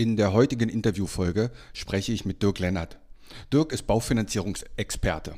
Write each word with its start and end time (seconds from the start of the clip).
In 0.00 0.16
der 0.16 0.32
heutigen 0.32 0.70
Interviewfolge 0.70 1.50
spreche 1.74 2.12
ich 2.12 2.24
mit 2.24 2.42
Dirk 2.42 2.58
Lennart. 2.58 2.98
Dirk 3.52 3.70
ist 3.70 3.86
Baufinanzierungsexperte. 3.86 5.34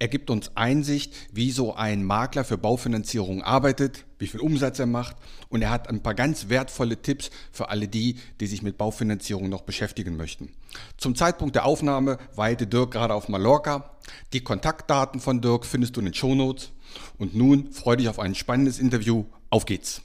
Er 0.00 0.08
gibt 0.08 0.30
uns 0.30 0.50
Einsicht, 0.56 1.14
wie 1.32 1.52
so 1.52 1.76
ein 1.76 2.02
Makler 2.02 2.42
für 2.42 2.58
Baufinanzierung 2.58 3.40
arbeitet, 3.40 4.06
wie 4.18 4.26
viel 4.26 4.40
Umsatz 4.40 4.80
er 4.80 4.86
macht 4.86 5.14
und 5.48 5.62
er 5.62 5.70
hat 5.70 5.88
ein 5.88 6.02
paar 6.02 6.14
ganz 6.14 6.48
wertvolle 6.48 7.00
Tipps 7.00 7.30
für 7.52 7.68
alle 7.68 7.86
die, 7.86 8.16
die 8.40 8.48
sich 8.48 8.62
mit 8.62 8.78
Baufinanzierung 8.78 9.48
noch 9.48 9.62
beschäftigen 9.62 10.16
möchten. 10.16 10.50
Zum 10.96 11.14
Zeitpunkt 11.14 11.54
der 11.54 11.64
Aufnahme 11.64 12.18
weilte 12.34 12.66
Dirk 12.66 12.90
gerade 12.90 13.14
auf 13.14 13.28
Mallorca. 13.28 13.96
Die 14.32 14.42
Kontaktdaten 14.42 15.20
von 15.20 15.40
Dirk 15.40 15.64
findest 15.64 15.94
du 15.94 16.00
in 16.00 16.06
den 16.06 16.14
Shownotes. 16.14 16.72
Und 17.16 17.36
nun 17.36 17.70
freue 17.70 17.98
dich 17.98 18.08
auf 18.08 18.18
ein 18.18 18.34
spannendes 18.34 18.80
Interview. 18.80 19.26
Auf 19.50 19.66
geht's! 19.66 20.02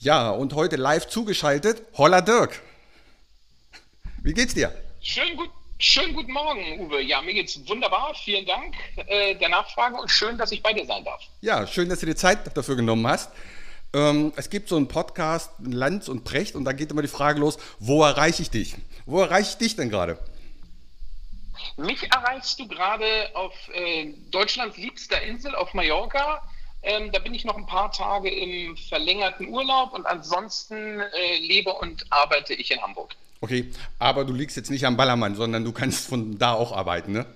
Ja, 0.00 0.30
und 0.30 0.54
heute 0.54 0.76
live 0.76 1.08
zugeschaltet, 1.08 1.82
Holla 1.94 2.20
Dirk. 2.20 2.62
Wie 4.22 4.32
geht's 4.32 4.54
dir? 4.54 4.72
Schönen, 5.02 5.36
gut, 5.36 5.50
schönen 5.80 6.14
guten 6.14 6.30
Morgen, 6.30 6.78
Uwe. 6.78 7.02
Ja, 7.02 7.20
mir 7.20 7.34
geht's 7.34 7.58
wunderbar. 7.66 8.14
Vielen 8.14 8.46
Dank 8.46 8.76
äh, 8.94 9.34
der 9.34 9.48
Nachfrage 9.48 9.96
und 9.96 10.08
schön, 10.08 10.38
dass 10.38 10.52
ich 10.52 10.62
bei 10.62 10.72
dir 10.72 10.86
sein 10.86 11.04
darf. 11.04 11.20
Ja, 11.40 11.66
schön, 11.66 11.88
dass 11.88 11.98
du 11.98 12.06
dir 12.06 12.14
Zeit 12.14 12.56
dafür 12.56 12.76
genommen 12.76 13.08
hast. 13.08 13.32
Ähm, 13.92 14.32
es 14.36 14.50
gibt 14.50 14.68
so 14.68 14.76
einen 14.76 14.86
Podcast, 14.86 15.50
Lanz 15.64 16.06
und 16.06 16.22
Precht, 16.22 16.54
und 16.54 16.64
da 16.64 16.72
geht 16.72 16.92
immer 16.92 17.02
die 17.02 17.08
Frage 17.08 17.40
los, 17.40 17.58
wo 17.80 18.04
erreiche 18.04 18.42
ich 18.42 18.50
dich? 18.50 18.76
Wo 19.04 19.20
erreiche 19.20 19.50
ich 19.50 19.56
dich 19.56 19.74
denn 19.74 19.90
gerade? 19.90 20.16
Mich 21.76 22.04
erreichst 22.04 22.60
du 22.60 22.68
gerade 22.68 23.34
auf 23.34 23.52
äh, 23.74 24.14
Deutschlands 24.30 24.76
liebster 24.76 25.20
Insel, 25.22 25.56
auf 25.56 25.74
Mallorca 25.74 26.40
ähm, 26.82 27.10
da 27.12 27.18
bin 27.18 27.34
ich 27.34 27.44
noch 27.44 27.56
ein 27.56 27.66
paar 27.66 27.90
Tage 27.92 28.30
im 28.30 28.76
verlängerten 28.76 29.48
Urlaub 29.48 29.92
und 29.94 30.06
ansonsten 30.06 31.00
äh, 31.00 31.38
lebe 31.40 31.72
und 31.72 32.06
arbeite 32.10 32.54
ich 32.54 32.70
in 32.70 32.80
Hamburg. 32.80 33.14
Okay, 33.40 33.70
aber 33.98 34.24
du 34.24 34.32
liegst 34.32 34.56
jetzt 34.56 34.70
nicht 34.70 34.84
am 34.84 34.96
Ballermann, 34.96 35.34
sondern 35.36 35.64
du 35.64 35.72
kannst 35.72 36.08
von 36.08 36.38
da 36.38 36.54
auch 36.54 36.72
arbeiten, 36.72 37.12
ne? 37.12 37.26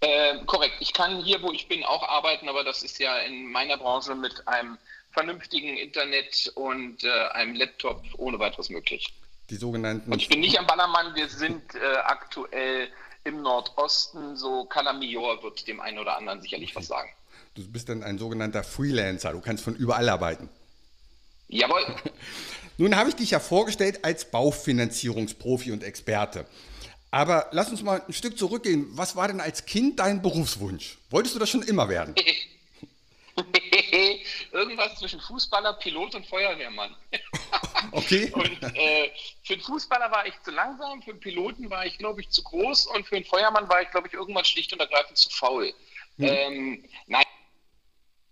Äh, 0.00 0.44
korrekt. 0.46 0.74
Ich 0.80 0.92
kann 0.92 1.22
hier, 1.22 1.42
wo 1.42 1.52
ich 1.52 1.68
bin, 1.68 1.84
auch 1.84 2.06
arbeiten, 2.08 2.48
aber 2.48 2.64
das 2.64 2.82
ist 2.82 2.98
ja 2.98 3.18
in 3.20 3.50
meiner 3.50 3.76
Branche 3.76 4.14
mit 4.14 4.46
einem 4.46 4.78
vernünftigen 5.10 5.76
Internet 5.76 6.52
und 6.54 7.02
äh, 7.02 7.28
einem 7.32 7.54
Laptop 7.54 8.02
ohne 8.18 8.38
weiteres 8.38 8.68
möglich. 8.68 9.12
Die 9.48 9.56
sogenannten. 9.56 10.12
Und 10.12 10.20
ich 10.20 10.28
bin 10.28 10.40
nicht 10.40 10.58
am 10.58 10.66
Ballermann, 10.66 11.14
wir 11.14 11.28
sind 11.28 11.74
äh, 11.74 11.96
aktuell 12.04 12.88
im 13.24 13.42
Nordosten, 13.42 14.36
so 14.36 14.64
Calamior 14.66 15.42
wird 15.42 15.66
dem 15.66 15.80
einen 15.80 15.98
oder 15.98 16.16
anderen 16.16 16.40
sicherlich 16.42 16.74
was 16.76 16.88
sagen. 16.88 17.10
Du 17.56 17.66
bist 17.66 17.88
dann 17.88 18.02
ein 18.02 18.18
sogenannter 18.18 18.62
Freelancer. 18.62 19.32
Du 19.32 19.40
kannst 19.40 19.64
von 19.64 19.74
überall 19.74 20.08
arbeiten. 20.10 20.50
Jawohl. 21.48 21.82
Nun 22.78 22.96
habe 22.96 23.08
ich 23.08 23.16
dich 23.16 23.30
ja 23.30 23.40
vorgestellt 23.40 24.04
als 24.04 24.30
Baufinanzierungsprofi 24.30 25.72
und 25.72 25.82
Experte. 25.82 26.46
Aber 27.10 27.48
lass 27.52 27.70
uns 27.70 27.82
mal 27.82 28.02
ein 28.06 28.12
Stück 28.12 28.36
zurückgehen. 28.36 28.88
Was 28.90 29.16
war 29.16 29.28
denn 29.28 29.40
als 29.40 29.64
Kind 29.64 30.00
dein 30.00 30.20
Berufswunsch? 30.20 30.98
Wolltest 31.08 31.34
du 31.34 31.38
das 31.38 31.48
schon 31.48 31.62
immer 31.62 31.88
werden? 31.88 32.14
Irgendwas 34.52 34.98
zwischen 34.98 35.20
Fußballer, 35.20 35.74
Pilot 35.74 36.14
und 36.14 36.26
Feuerwehrmann. 36.26 36.94
okay. 37.92 38.30
Und 38.32 38.62
äh, 38.62 39.10
für 39.44 39.56
den 39.56 39.62
Fußballer 39.62 40.10
war 40.10 40.26
ich 40.26 40.34
zu 40.42 40.50
langsam, 40.50 41.02
für 41.02 41.12
den 41.12 41.20
Piloten 41.20 41.70
war 41.70 41.86
ich, 41.86 41.96
glaube 41.96 42.20
ich, 42.20 42.28
zu 42.28 42.42
groß 42.42 42.86
und 42.88 43.06
für 43.06 43.14
den 43.14 43.24
Feuermann 43.24 43.68
war 43.68 43.80
ich, 43.80 43.90
glaube 43.90 44.08
ich, 44.08 44.14
irgendwann 44.14 44.44
schlicht 44.44 44.72
und 44.74 44.80
ergreifend 44.80 45.16
zu 45.16 45.30
faul. 45.30 45.72
Hm. 46.18 46.28
Ähm, 46.28 46.84
nein, 47.06 47.25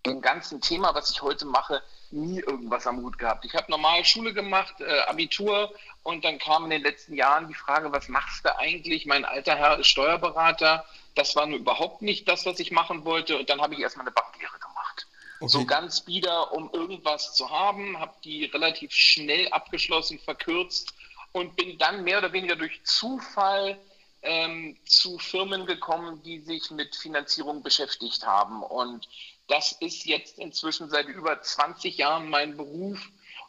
dem 0.07 0.21
ganzen 0.21 0.61
Thema, 0.61 0.95
was 0.95 1.11
ich 1.11 1.23
heute 1.23 1.47
mache, 1.47 1.83
nie 2.11 2.41
irgendwas 2.41 2.87
am 2.87 2.99
Hut 2.99 3.19
gehabt. 3.19 3.45
Ich 3.45 3.55
habe 3.55 3.71
normal 3.71 4.05
Schule 4.05 4.33
gemacht, 4.33 4.81
äh, 4.81 5.01
Abitur 5.03 5.73
und 6.03 6.25
dann 6.25 6.39
kam 6.39 6.65
in 6.65 6.71
den 6.71 6.83
letzten 6.83 7.15
Jahren 7.15 7.49
die 7.49 7.55
Frage, 7.55 7.91
was 7.93 8.09
machst 8.09 8.45
du 8.45 8.57
eigentlich? 8.59 9.07
Mein 9.07 9.25
alter 9.25 9.57
Herr 9.57 9.79
ist 9.79 9.89
Steuerberater. 9.89 10.85
Das 11.15 11.35
war 11.37 11.47
nur 11.47 11.59
überhaupt 11.59 12.03
nicht 12.03 12.29
das, 12.29 12.47
was 12.47 12.61
ich 12.61 12.71
machen 12.71 13.05
wollte. 13.05 13.39
Und 13.39 13.49
dann 13.49 13.61
habe 13.61 13.75
ich 13.75 13.81
erstmal 13.81 14.07
eine 14.07 14.13
Banklehre 14.13 14.59
gemacht. 14.59 15.07
Okay. 15.41 15.49
So 15.49 15.65
ganz 15.65 16.01
bieder, 16.03 16.53
um 16.53 16.71
irgendwas 16.73 17.35
zu 17.35 17.51
haben, 17.51 17.99
habe 17.99 18.15
die 18.23 18.45
relativ 18.47 18.93
schnell 18.93 19.49
abgeschlossen, 19.49 20.19
verkürzt 20.19 20.95
und 21.33 21.57
bin 21.57 21.79
dann 21.79 22.05
mehr 22.05 22.19
oder 22.19 22.33
weniger 22.33 22.57
durch 22.57 22.85
Zufall 22.85 23.79
ähm, 24.23 24.77
zu 24.87 25.19
Firmen 25.19 25.67
gekommen, 25.67 26.23
die 26.23 26.41
sich 26.41 26.71
mit 26.71 26.97
Finanzierung 26.97 27.63
beschäftigt 27.63 28.25
haben. 28.25 28.63
Und 28.63 29.09
das 29.49 29.73
ist 29.73 30.05
jetzt 30.07 30.39
inzwischen 30.39 30.89
seit 30.89 31.09
über 31.09 31.41
20 31.41 31.97
Jahren 31.97 32.31
mein 32.31 32.57
Beruf. 32.57 32.99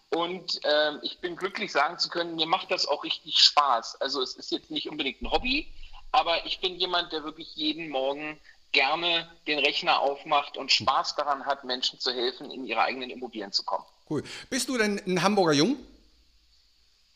Und 0.10 0.64
äh, 0.64 0.98
ich 1.02 1.20
bin 1.20 1.36
glücklich 1.36 1.72
sagen 1.72 1.98
zu 1.98 2.10
können, 2.10 2.36
mir 2.36 2.46
macht 2.46 2.72
das 2.72 2.88
auch 2.88 3.04
richtig 3.04 3.38
Spaß. 3.38 4.02
Also 4.02 4.22
es 4.22 4.36
ist 4.36 4.52
jetzt 4.52 4.72
nicht 4.72 4.90
unbedingt 4.90 5.22
ein 5.22 5.32
Hobby, 5.32 5.68
aber 6.12 6.46
ich 6.46 6.60
bin 6.62 6.76
jemand, 6.76 7.12
der 7.12 7.24
wirklich 7.24 7.56
jeden 7.56 7.90
Morgen 7.90 8.40
gerne 8.72 9.30
den 9.48 9.60
Rechner 9.60 10.00
aufmacht 10.00 10.58
und 10.58 10.72
Spaß 10.72 11.16
daran 11.16 11.46
hat, 11.46 11.64
Menschen 11.64 12.00
zu 12.00 12.12
helfen, 12.12 12.52
in 12.52 12.66
ihre 12.66 12.82
eigenen 12.82 13.10
Immobilien 13.10 13.52
zu 13.52 13.64
kommen. 13.64 13.86
Cool. 14.10 14.24
Bist 14.50 14.70
du 14.70 14.78
denn 14.78 15.02
ein 15.08 15.24
Hamburger 15.24 15.54
Jung? 15.54 15.78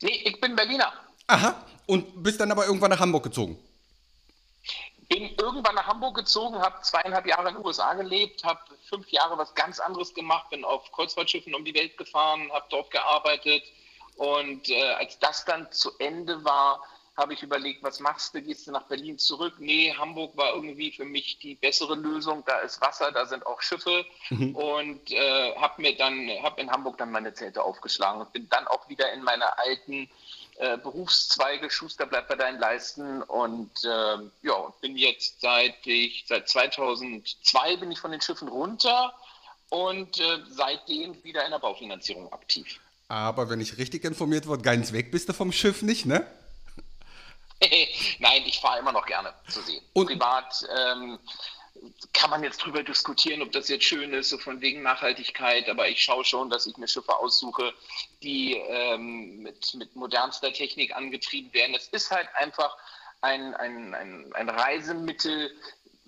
Nee, 0.01 0.22
ich 0.23 0.40
bin 0.40 0.56
Berliner. 0.56 0.91
Aha. 1.28 1.66
Und 1.85 2.23
bist 2.23 2.40
dann 2.40 2.51
aber 2.51 2.66
irgendwann 2.66 2.91
nach 2.91 3.00
Hamburg 3.00 3.23
gezogen? 3.23 3.57
Bin 5.09 5.36
irgendwann 5.38 5.75
nach 5.75 5.88
Hamburg 5.88 6.16
gezogen, 6.16 6.59
habe 6.59 6.81
zweieinhalb 6.81 7.25
Jahre 7.25 7.50
in 7.50 7.56
den 7.56 7.66
USA 7.66 7.94
gelebt, 7.96 8.44
habe 8.44 8.62
fünf 8.88 9.09
Jahre 9.09 9.38
was 9.38 9.53
ganz 9.56 9.80
anderes 9.80 10.14
gemacht, 10.14 10.52
bin 10.52 10.64
auf 10.64 10.92
Kreuzfahrtschiffen 10.92 11.56
um 11.56 11.66
die 11.66 11.74
Welt 11.74 11.97
gefahren, 11.97 12.50
habe 12.53 12.68
dort 12.70 12.92
gearbeitet. 12.92 13.64
Und 14.18 14.70
äh, 14.70 14.94
als 14.94 15.18
das 15.20 15.46
dann 15.46 15.72
zu 15.72 15.92
Ende 15.97 16.44
war, 16.46 16.84
habe 17.18 17.34
ich 17.34 17.44
überlegt, 17.44 17.84
was 17.84 18.00
machst 18.00 18.34
du? 18.34 18.42
Gehst 18.42 18.68
du 18.68 18.72
nach 18.72 18.84
Berlin 18.84 19.18
zurück? 19.18 19.56
Nee, 19.58 19.94
Hamburg 19.97 20.38
war 20.38 20.53
irgendwie 20.53 20.92
für 20.92 21.06
mich 21.06 21.38
die 21.40 21.56
bessere 21.56 21.96
Lösung. 21.96 22.44
Da 22.46 22.59
ist 22.59 22.80
Wasser, 22.80 23.12
da 23.12 23.26
sind 23.26 23.46
auch 23.46 23.62
Schiffe. 23.62 24.06
Mhm. 24.30 24.56
Und 24.56 25.12
äh, 25.12 25.56
habe 25.56 25.81
mir 25.81 25.97
dann, 25.97 26.30
habe 26.41 26.62
in 26.62 26.72
Hamburg 26.72 26.97
dann 26.97 27.12
meine 27.12 27.34
Zelte 27.34 27.64
aufgeschlagen 27.64 28.22
und 28.22 28.31
bin 28.31 28.47
dann 28.50 28.68
auch 28.68 28.88
wieder 28.88 29.12
in 29.12 29.24
meiner 29.24 29.59
alten 29.59 30.09
äh, 30.59 30.78
Berufszweige, 30.78 31.70
Schuster 31.70 32.06
bleibt 32.06 32.28
bei 32.28 32.36
deinen 32.36 32.59
Leisten 32.59 33.22
und 33.24 33.72
äh, 33.86 34.18
ja, 34.42 34.74
bin 34.81 34.97
jetzt 34.97 35.40
seit 35.40 35.88
ich, 35.88 36.25
seit 36.28 36.50
2002 36.50 37.78
bin 37.78 37.92
ich 37.92 38.00
von 38.00 38.12
den 38.12 38.20
Schiffen 38.20 38.50
runter 38.50 39.14
und 39.70 40.20
äh, 40.20 40.40
seitdem 40.50 41.24
wieder 41.24 41.46
in 41.46 41.52
der 41.52 41.59
Baufinanzierung 41.59 42.31
aktiv. 42.34 42.80
Aber 43.08 43.50
wenn 43.50 43.62
ich 43.62 43.78
richtig 43.78 44.03
informiert 44.03 44.47
wurde, 44.47 44.62
ganz 44.62 44.92
weg 44.92 45.12
bist 45.12 45.30
du 45.30 45.34
vom 45.34 45.53
Schiff 45.53 45.81
nicht, 45.81 46.06
ne? 46.06 46.28
Nein, 48.20 48.44
ich 48.46 48.59
fahre 48.59 48.80
immer 48.80 48.91
noch 48.91 49.06
gerne 49.06 49.34
zu 49.47 49.62
sehen. 49.62 49.81
Und 49.94 50.08
Privat 50.08 50.68
ähm, 50.78 51.20
kann 52.13 52.29
man 52.29 52.44
jetzt 52.44 52.57
drüber 52.57 52.84
diskutieren, 52.84 53.41
ob 53.41 53.51
das 53.51 53.69
jetzt 53.69 53.85
schön 53.85 54.13
ist, 54.13 54.29
so 54.29 54.38
von 54.38 54.62
wegen 54.62 54.81
Nachhaltigkeit, 54.81 55.69
aber 55.69 55.88
ich 55.88 56.01
schaue 56.01 56.25
schon, 56.25 56.50
dass 56.50 56.66
ich 56.66 56.78
mir 56.78 56.88
Schiffe 56.88 57.17
aussuche, 57.17 57.73
die 58.23 58.56
ähm, 58.56 59.44
mit, 59.44 59.73
mit 59.75 59.95
modernster 59.95 60.51
Technik 60.51 60.95
angetrieben 60.95 61.53
werden. 61.53 61.75
Es 61.75 61.88
ist 61.90 62.12
halt 62.12 62.28
einfach 62.35 62.75
ein, 63.22 63.53
ein, 63.56 63.94
ein, 63.94 64.34
ein 64.34 64.50
Reisemittel, 64.50 65.51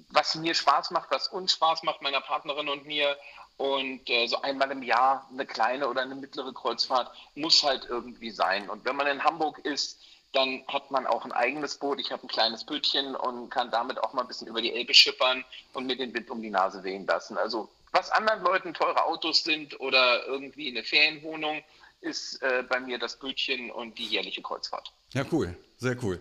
was 0.09 0.35
mir 0.35 0.53
Spaß 0.53 0.91
macht, 0.91 1.11
was 1.11 1.27
uns 1.27 1.53
Spaß 1.53 1.83
macht, 1.83 2.01
meiner 2.01 2.21
Partnerin 2.21 2.69
und 2.69 2.85
mir. 2.85 3.17
Und 3.57 4.09
äh, 4.09 4.27
so 4.27 4.41
einmal 4.41 4.71
im 4.71 4.81
Jahr 4.81 5.27
eine 5.31 5.45
kleine 5.45 5.87
oder 5.87 6.01
eine 6.01 6.15
mittlere 6.15 6.53
Kreuzfahrt 6.53 7.15
muss 7.35 7.63
halt 7.63 7.85
irgendwie 7.85 8.31
sein. 8.31 8.69
Und 8.69 8.85
wenn 8.85 8.95
man 8.95 9.07
in 9.07 9.23
Hamburg 9.23 9.59
ist, 9.59 9.99
dann 10.33 10.63
hat 10.67 10.91
man 10.91 11.07
auch 11.07 11.25
ein 11.25 11.31
eigenes 11.31 11.75
Boot. 11.75 11.99
Ich 11.99 12.11
habe 12.11 12.23
ein 12.23 12.29
kleines 12.29 12.63
Bötchen 12.63 13.15
und 13.15 13.49
kann 13.49 13.71
damit 13.71 14.01
auch 14.03 14.13
mal 14.13 14.21
ein 14.21 14.27
bisschen 14.27 14.47
über 14.47 14.61
die 14.61 14.73
Elbe 14.73 14.93
schippern 14.93 15.43
und 15.73 15.85
mir 15.85 15.97
den 15.97 16.13
Wind 16.13 16.29
um 16.29 16.41
die 16.41 16.49
Nase 16.49 16.83
wehen 16.83 17.05
lassen. 17.05 17.37
Also 17.37 17.69
was 17.91 18.11
anderen 18.11 18.43
Leuten 18.43 18.73
teure 18.73 19.05
Autos 19.05 19.43
sind 19.43 19.79
oder 19.79 20.25
irgendwie 20.25 20.69
eine 20.69 20.83
Ferienwohnung, 20.83 21.61
ist 21.99 22.41
äh, 22.41 22.63
bei 22.67 22.79
mir 22.79 22.97
das 22.97 23.19
Bötchen 23.19 23.69
und 23.69 23.97
die 23.97 24.05
jährliche 24.05 24.41
Kreuzfahrt. 24.41 24.91
Ja, 25.13 25.23
cool, 25.31 25.55
sehr 25.77 26.01
cool. 26.03 26.19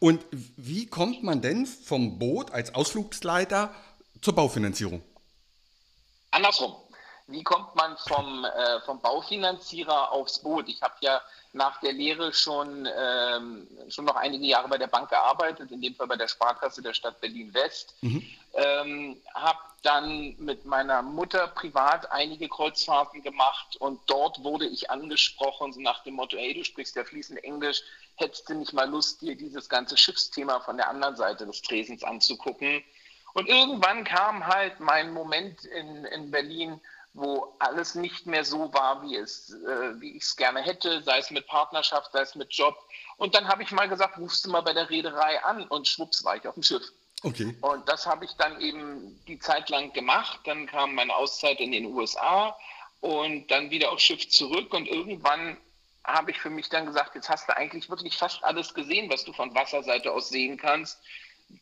Und 0.00 0.24
wie 0.30 0.86
kommt 0.86 1.22
man 1.22 1.40
denn 1.40 1.66
vom 1.66 2.18
Boot 2.18 2.50
als 2.50 2.74
Ausflugsleiter 2.74 3.74
zur 4.20 4.34
Baufinanzierung? 4.34 5.02
Andersrum. 6.30 6.74
Wie 7.26 7.42
kommt 7.42 7.74
man 7.74 7.96
vom, 7.96 8.44
äh, 8.44 8.80
vom 8.82 9.00
Baufinanzierer 9.00 10.12
aufs 10.12 10.40
Boot? 10.40 10.68
Ich 10.68 10.82
habe 10.82 10.94
ja 11.00 11.22
nach 11.54 11.80
der 11.80 11.92
Lehre 11.92 12.34
schon, 12.34 12.86
ähm, 12.86 13.66
schon 13.88 14.04
noch 14.04 14.16
einige 14.16 14.44
Jahre 14.44 14.68
bei 14.68 14.76
der 14.76 14.88
Bank 14.88 15.08
gearbeitet, 15.08 15.70
in 15.70 15.80
dem 15.80 15.94
Fall 15.94 16.06
bei 16.06 16.16
der 16.16 16.28
Sparkasse 16.28 16.82
der 16.82 16.92
Stadt 16.92 17.20
Berlin-West. 17.20 17.94
Mhm. 18.02 18.22
Ähm, 18.54 19.22
habe 19.34 19.58
dann 19.82 20.36
mit 20.38 20.66
meiner 20.66 21.00
Mutter 21.00 21.48
privat 21.48 22.10
einige 22.12 22.48
Kreuzfahrten 22.48 23.22
gemacht 23.22 23.76
und 23.76 24.00
dort 24.06 24.42
wurde 24.44 24.66
ich 24.66 24.90
angesprochen, 24.90 25.72
so 25.72 25.80
nach 25.80 26.02
dem 26.02 26.14
Motto, 26.14 26.36
hey, 26.36 26.54
du 26.54 26.64
sprichst 26.64 26.96
ja 26.96 27.04
fließend 27.04 27.42
Englisch, 27.42 27.82
hättest 28.16 28.48
du 28.48 28.54
nicht 28.54 28.72
mal 28.74 28.88
Lust, 28.88 29.22
dir 29.22 29.34
dieses 29.34 29.68
ganze 29.68 29.96
Schiffsthema 29.96 30.60
von 30.60 30.76
der 30.76 30.88
anderen 30.88 31.16
Seite 31.16 31.46
des 31.46 31.62
Tresens 31.62 32.04
anzugucken? 32.04 32.84
Und 33.34 33.48
irgendwann 33.48 34.04
kam 34.04 34.46
halt 34.46 34.78
mein 34.78 35.12
Moment 35.12 35.64
in, 35.64 36.04
in 36.04 36.30
Berlin, 36.30 36.80
wo 37.14 37.54
alles 37.60 37.94
nicht 37.94 38.26
mehr 38.26 38.44
so 38.44 38.72
war, 38.74 39.02
wie, 39.02 39.16
es, 39.16 39.50
äh, 39.50 40.00
wie 40.00 40.16
ich 40.16 40.24
es 40.24 40.36
gerne 40.36 40.60
hätte, 40.60 41.02
sei 41.02 41.18
es 41.18 41.30
mit 41.30 41.46
Partnerschaft, 41.46 42.10
sei 42.12 42.20
es 42.20 42.34
mit 42.34 42.52
Job. 42.52 42.76
Und 43.16 43.36
dann 43.36 43.48
habe 43.48 43.62
ich 43.62 43.70
mal 43.70 43.88
gesagt, 43.88 44.18
rufst 44.18 44.44
du 44.44 44.50
mal 44.50 44.62
bei 44.62 44.72
der 44.72 44.90
Reederei 44.90 45.42
an 45.44 45.66
und 45.68 45.86
schwupps 45.86 46.24
war 46.24 46.36
ich 46.36 46.46
auf 46.46 46.54
dem 46.54 46.64
Schiff. 46.64 46.82
Okay. 47.22 47.56
Und 47.60 47.88
das 47.88 48.06
habe 48.06 48.24
ich 48.24 48.32
dann 48.32 48.60
eben 48.60 49.18
die 49.28 49.38
Zeit 49.38 49.70
lang 49.70 49.92
gemacht. 49.92 50.40
Dann 50.44 50.66
kam 50.66 50.94
meine 50.94 51.14
Auszeit 51.14 51.60
in 51.60 51.72
den 51.72 51.86
USA 51.86 52.56
und 53.00 53.46
dann 53.50 53.70
wieder 53.70 53.92
aufs 53.92 54.02
Schiff 54.02 54.28
zurück. 54.28 54.74
Und 54.74 54.88
irgendwann 54.88 55.56
habe 56.02 56.32
ich 56.32 56.38
für 56.38 56.50
mich 56.50 56.68
dann 56.68 56.84
gesagt, 56.84 57.14
jetzt 57.14 57.30
hast 57.30 57.48
du 57.48 57.56
eigentlich 57.56 57.88
wirklich 57.88 58.18
fast 58.18 58.42
alles 58.42 58.74
gesehen, 58.74 59.08
was 59.10 59.24
du 59.24 59.32
von 59.32 59.54
Wasserseite 59.54 60.12
aus 60.12 60.28
sehen 60.28 60.58
kannst. 60.58 60.98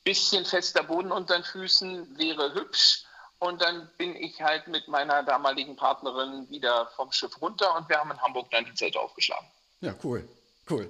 Bisschen 0.03 0.47
fester 0.47 0.83
Boden 0.83 1.13
unter 1.13 1.35
den 1.35 1.45
Füßen 1.45 2.19
wäre 2.19 2.55
hübsch. 2.55 3.05
Und 3.43 3.61
dann 3.61 3.91
bin 3.99 4.15
ich 4.15 4.41
halt 4.41 4.69
mit 4.69 4.87
meiner 4.87 5.25
damaligen 5.25 5.75
Partnerin 5.75 6.49
wieder 6.49 6.89
vom 6.95 7.11
Schiff 7.11 7.43
runter 7.43 7.77
und 7.77 7.89
wir 7.89 7.99
haben 7.99 8.13
in 8.13 8.23
Hamburg 8.23 8.49
dann 8.53 8.65
die 8.65 8.75
Zelte 8.75 9.01
aufgeschlagen. 9.01 9.45
Ja, 9.81 9.97
cool, 10.05 10.29
cool. 10.71 10.89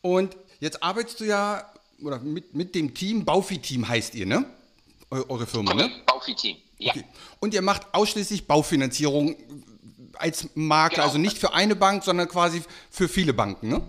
Und 0.00 0.34
jetzt 0.58 0.82
arbeitest 0.82 1.20
du 1.20 1.24
ja 1.24 1.70
oder 2.02 2.18
mit, 2.18 2.54
mit 2.54 2.74
dem 2.74 2.94
Team, 2.94 3.26
Baufi-Team 3.26 3.86
heißt 3.86 4.14
ihr, 4.14 4.24
ne? 4.24 4.46
Eure 5.10 5.46
Firma, 5.46 5.74
ne? 5.74 5.90
Baufi-Team, 6.06 6.56
ja. 6.78 6.92
Okay. 6.92 7.04
Und 7.40 7.52
ihr 7.52 7.60
macht 7.60 7.82
ausschließlich 7.92 8.46
Baufinanzierung 8.46 9.36
als 10.14 10.48
Makler, 10.54 10.94
genau. 10.94 11.06
also 11.08 11.18
nicht 11.18 11.36
für 11.36 11.52
eine 11.52 11.76
Bank, 11.76 12.04
sondern 12.04 12.26
quasi 12.26 12.64
für 12.90 13.06
viele 13.06 13.34
Banken, 13.34 13.68
ne? 13.68 13.82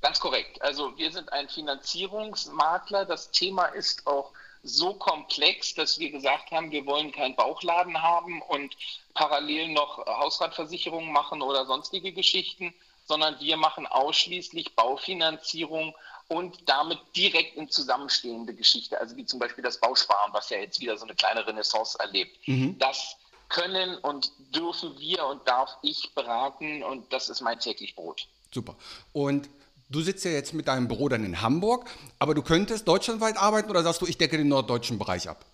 Ganz 0.00 0.18
korrekt. 0.18 0.60
Also 0.60 0.98
wir 0.98 1.12
sind 1.12 1.32
ein 1.32 1.48
Finanzierungsmakler. 1.48 3.04
Das 3.04 3.30
Thema 3.30 3.66
ist 3.66 4.04
auch 4.08 4.32
so 4.62 4.94
komplex, 4.94 5.74
dass 5.74 5.98
wir 5.98 6.10
gesagt 6.10 6.50
haben, 6.50 6.70
wir 6.70 6.86
wollen 6.86 7.12
keinen 7.12 7.34
Bauchladen 7.34 8.00
haben 8.00 8.42
und 8.42 8.76
parallel 9.14 9.68
noch 9.68 10.06
Hausratversicherungen 10.06 11.12
machen 11.12 11.42
oder 11.42 11.66
sonstige 11.66 12.12
Geschichten, 12.12 12.72
sondern 13.04 13.38
wir 13.40 13.56
machen 13.56 13.86
ausschließlich 13.86 14.74
Baufinanzierung 14.76 15.94
und 16.28 16.68
damit 16.68 16.98
direkt 17.16 17.56
in 17.56 17.68
zusammenstehende 17.68 18.54
Geschichte, 18.54 18.98
also 18.98 19.16
wie 19.16 19.26
zum 19.26 19.38
Beispiel 19.38 19.64
das 19.64 19.78
Bausparen, 19.78 20.32
was 20.32 20.48
ja 20.50 20.58
jetzt 20.58 20.80
wieder 20.80 20.96
so 20.96 21.04
eine 21.04 21.14
kleine 21.14 21.46
Renaissance 21.46 21.98
erlebt. 21.98 22.36
Mhm. 22.46 22.78
Das 22.78 23.16
können 23.48 23.98
und 23.98 24.32
dürfen 24.54 24.98
wir 24.98 25.26
und 25.26 25.46
darf 25.46 25.76
ich 25.82 26.14
beraten 26.14 26.82
und 26.82 27.12
das 27.12 27.28
ist 27.28 27.42
mein 27.42 27.58
täglich 27.58 27.94
Brot. 27.94 28.26
Super. 28.50 28.76
Und 29.12 29.48
Du 29.92 30.00
sitzt 30.00 30.24
ja 30.24 30.30
jetzt 30.30 30.54
mit 30.54 30.68
deinem 30.68 30.88
Büro 30.88 31.10
dann 31.10 31.22
in 31.22 31.42
Hamburg, 31.42 31.90
aber 32.18 32.34
du 32.34 32.40
könntest 32.40 32.88
deutschlandweit 32.88 33.36
arbeiten 33.36 33.68
oder 33.68 33.82
sagst 33.82 34.00
du, 34.00 34.06
ich 34.06 34.16
decke 34.16 34.38
den 34.38 34.48
norddeutschen 34.48 34.98
Bereich 34.98 35.28
ab? 35.28 35.44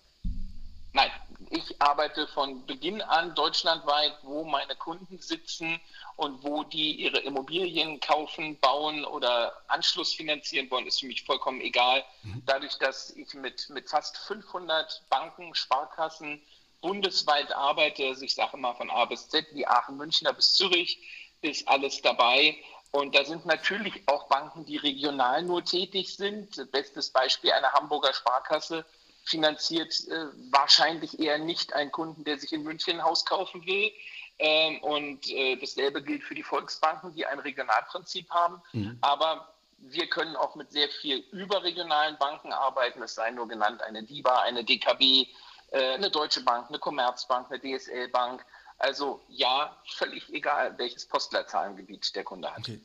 Nein, 0.92 1.10
ich 1.50 1.82
arbeite 1.82 2.28
von 2.28 2.64
Beginn 2.64 3.02
an 3.02 3.34
deutschlandweit, 3.34 4.14
wo 4.22 4.44
meine 4.44 4.76
Kunden 4.76 5.18
sitzen 5.18 5.80
und 6.14 6.44
wo 6.44 6.62
die 6.62 7.00
ihre 7.00 7.18
Immobilien 7.18 7.98
kaufen, 7.98 8.56
bauen 8.60 9.04
oder 9.04 9.52
Anschluss 9.66 10.12
finanzieren 10.12 10.70
wollen, 10.70 10.86
ist 10.86 11.00
für 11.00 11.06
mich 11.06 11.24
vollkommen 11.24 11.60
egal. 11.60 12.04
Mhm. 12.22 12.42
Dadurch, 12.46 12.78
dass 12.78 13.10
ich 13.16 13.34
mit, 13.34 13.68
mit 13.70 13.90
fast 13.90 14.18
500 14.18 15.02
Banken, 15.10 15.52
Sparkassen 15.56 16.40
bundesweit 16.80 17.52
arbeite, 17.56 18.06
also 18.06 18.22
ich 18.22 18.36
sage 18.36 18.56
mal 18.56 18.74
von 18.74 18.88
A 18.88 19.04
bis 19.06 19.28
Z, 19.28 19.46
wie 19.52 19.66
Aachen, 19.66 19.96
Münchner 19.96 20.32
bis 20.32 20.54
Zürich, 20.54 21.00
ist 21.40 21.66
alles 21.66 22.02
dabei. 22.02 22.56
Und 22.90 23.14
da 23.14 23.24
sind 23.24 23.44
natürlich 23.44 24.02
auch 24.06 24.28
Banken, 24.28 24.64
die 24.64 24.78
regional 24.78 25.42
nur 25.42 25.64
tätig 25.64 26.16
sind. 26.16 26.70
Bestes 26.72 27.10
Beispiel 27.10 27.52
eine 27.52 27.72
Hamburger 27.72 28.14
Sparkasse 28.14 28.84
finanziert 29.24 29.92
äh, 30.08 30.26
wahrscheinlich 30.50 31.20
eher 31.20 31.38
nicht 31.38 31.74
einen 31.74 31.92
Kunden, 31.92 32.24
der 32.24 32.38
sich 32.38 32.52
in 32.52 32.62
München 32.62 32.94
ein 32.94 33.04
Haus 33.04 33.24
kaufen 33.26 33.64
will. 33.66 33.92
Ähm, 34.38 34.80
und 34.82 35.28
äh, 35.30 35.56
dasselbe 35.56 36.02
gilt 36.02 36.22
für 36.22 36.34
die 36.34 36.42
Volksbanken, 36.42 37.14
die 37.14 37.26
ein 37.26 37.40
Regionalprinzip 37.40 38.30
haben. 38.30 38.62
Mhm. 38.72 38.98
Aber 39.00 39.52
wir 39.78 40.08
können 40.08 40.36
auch 40.36 40.54
mit 40.54 40.72
sehr 40.72 40.88
viel 40.88 41.18
überregionalen 41.32 42.16
Banken 42.18 42.52
arbeiten. 42.52 43.02
Es 43.02 43.14
sei 43.14 43.30
nur 43.30 43.48
genannt 43.48 43.82
eine 43.82 44.02
DIBA, 44.02 44.42
eine 44.42 44.64
DKB, 44.64 45.28
äh, 45.70 45.94
eine 45.94 46.10
Deutsche 46.10 46.42
Bank, 46.42 46.68
eine 46.68 46.78
Commerzbank, 46.78 47.50
eine 47.50 47.60
DSL-Bank. 47.60 48.44
Also 48.78 49.20
ja, 49.28 49.76
völlig 49.96 50.28
egal, 50.32 50.78
welches 50.78 51.06
Postleitzahlengebiet 51.06 52.14
der 52.14 52.22
Kunde 52.22 52.50
hat. 52.50 52.60
Okay. 52.60 52.80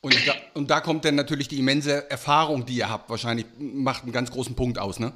Und, 0.00 0.26
da, 0.26 0.34
und 0.54 0.70
da 0.70 0.80
kommt 0.80 1.04
dann 1.04 1.14
natürlich 1.14 1.46
die 1.48 1.60
immense 1.60 2.10
Erfahrung, 2.10 2.66
die 2.66 2.76
ihr 2.76 2.88
habt, 2.88 3.08
wahrscheinlich 3.10 3.46
macht 3.58 4.02
einen 4.02 4.12
ganz 4.12 4.30
großen 4.32 4.56
Punkt 4.56 4.78
aus, 4.78 4.98
ne? 4.98 5.12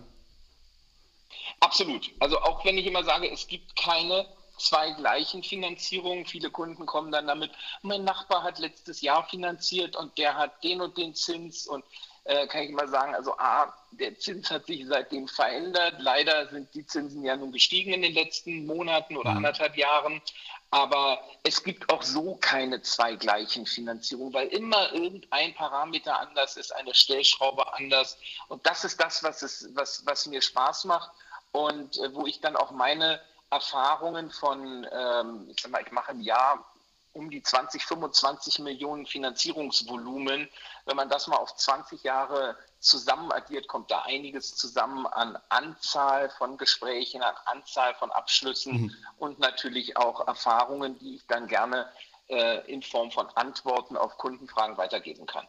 Absolut. 1.58 2.10
Also 2.20 2.38
auch 2.40 2.64
wenn 2.64 2.78
ich 2.78 2.86
immer 2.86 3.04
sage, 3.04 3.30
es 3.30 3.46
gibt 3.46 3.76
keine 3.76 4.26
zwei 4.60 4.92
gleichen 4.92 5.42
Finanzierungen. 5.42 6.26
Viele 6.26 6.50
Kunden 6.50 6.86
kommen 6.86 7.10
dann 7.10 7.26
damit, 7.26 7.50
mein 7.82 8.04
Nachbar 8.04 8.42
hat 8.42 8.58
letztes 8.58 9.00
Jahr 9.00 9.26
finanziert 9.28 9.96
und 9.96 10.16
der 10.18 10.36
hat 10.36 10.62
den 10.62 10.80
und 10.80 10.96
den 10.96 11.14
Zins 11.14 11.66
und 11.66 11.84
äh, 12.30 12.46
kann 12.46 12.62
ich 12.62 12.70
mal 12.70 12.86
sagen, 12.86 13.12
also 13.14 13.36
A, 13.38 13.74
der 13.90 14.16
Zins 14.16 14.50
hat 14.52 14.66
sich 14.66 14.86
seitdem 14.86 15.26
verändert. 15.26 15.96
Leider 15.98 16.48
sind 16.48 16.72
die 16.74 16.86
Zinsen 16.86 17.24
ja 17.24 17.36
nun 17.36 17.50
gestiegen 17.50 17.92
in 17.92 18.02
den 18.02 18.14
letzten 18.14 18.66
Monaten 18.66 19.16
oder 19.16 19.32
mhm. 19.32 19.38
anderthalb 19.38 19.76
Jahren. 19.76 20.22
Aber 20.70 21.20
es 21.42 21.64
gibt 21.64 21.90
auch 21.90 22.02
so 22.02 22.36
keine 22.36 22.82
zwei 22.82 23.16
gleichen 23.16 23.66
Finanzierungen, 23.66 24.32
weil 24.32 24.46
immer 24.48 24.92
irgendein 24.92 25.54
Parameter 25.54 26.20
anders 26.20 26.56
ist, 26.56 26.72
eine 26.76 26.94
Stellschraube 26.94 27.74
anders. 27.74 28.16
Und 28.46 28.64
das 28.64 28.84
ist 28.84 29.00
das, 29.00 29.24
was, 29.24 29.42
es, 29.42 29.68
was, 29.74 30.06
was 30.06 30.26
mir 30.26 30.40
Spaß 30.40 30.84
macht 30.84 31.10
und 31.50 31.98
äh, 31.98 32.14
wo 32.14 32.26
ich 32.26 32.40
dann 32.40 32.54
auch 32.54 32.70
meine 32.70 33.20
Erfahrungen 33.50 34.30
von, 34.30 34.86
ähm, 34.92 35.48
ich 35.50 35.60
sag 35.60 35.72
mal, 35.72 35.82
ich 35.84 35.90
mache 35.90 36.12
im 36.12 36.20
Jahr 36.20 36.64
um 37.12 37.30
die 37.30 37.42
20, 37.42 37.84
25 37.84 38.60
Millionen 38.60 39.06
Finanzierungsvolumen. 39.06 40.48
Wenn 40.86 40.96
man 40.96 41.08
das 41.08 41.26
mal 41.26 41.36
auf 41.36 41.54
20 41.56 42.02
Jahre 42.02 42.56
zusammen 42.78 43.32
addiert, 43.32 43.68
kommt 43.68 43.90
da 43.90 44.02
einiges 44.02 44.54
zusammen 44.56 45.06
an 45.06 45.36
Anzahl 45.48 46.30
von 46.30 46.56
Gesprächen, 46.56 47.22
an 47.22 47.34
Anzahl 47.46 47.94
von 47.94 48.10
Abschlüssen 48.10 48.82
mhm. 48.82 48.96
und 49.18 49.38
natürlich 49.38 49.96
auch 49.96 50.26
Erfahrungen, 50.26 50.98
die 50.98 51.16
ich 51.16 51.26
dann 51.26 51.46
gerne 51.46 51.88
äh, 52.28 52.72
in 52.72 52.82
Form 52.82 53.10
von 53.10 53.26
Antworten 53.34 53.96
auf 53.96 54.16
Kundenfragen 54.16 54.76
weitergeben 54.76 55.26
kann. 55.26 55.46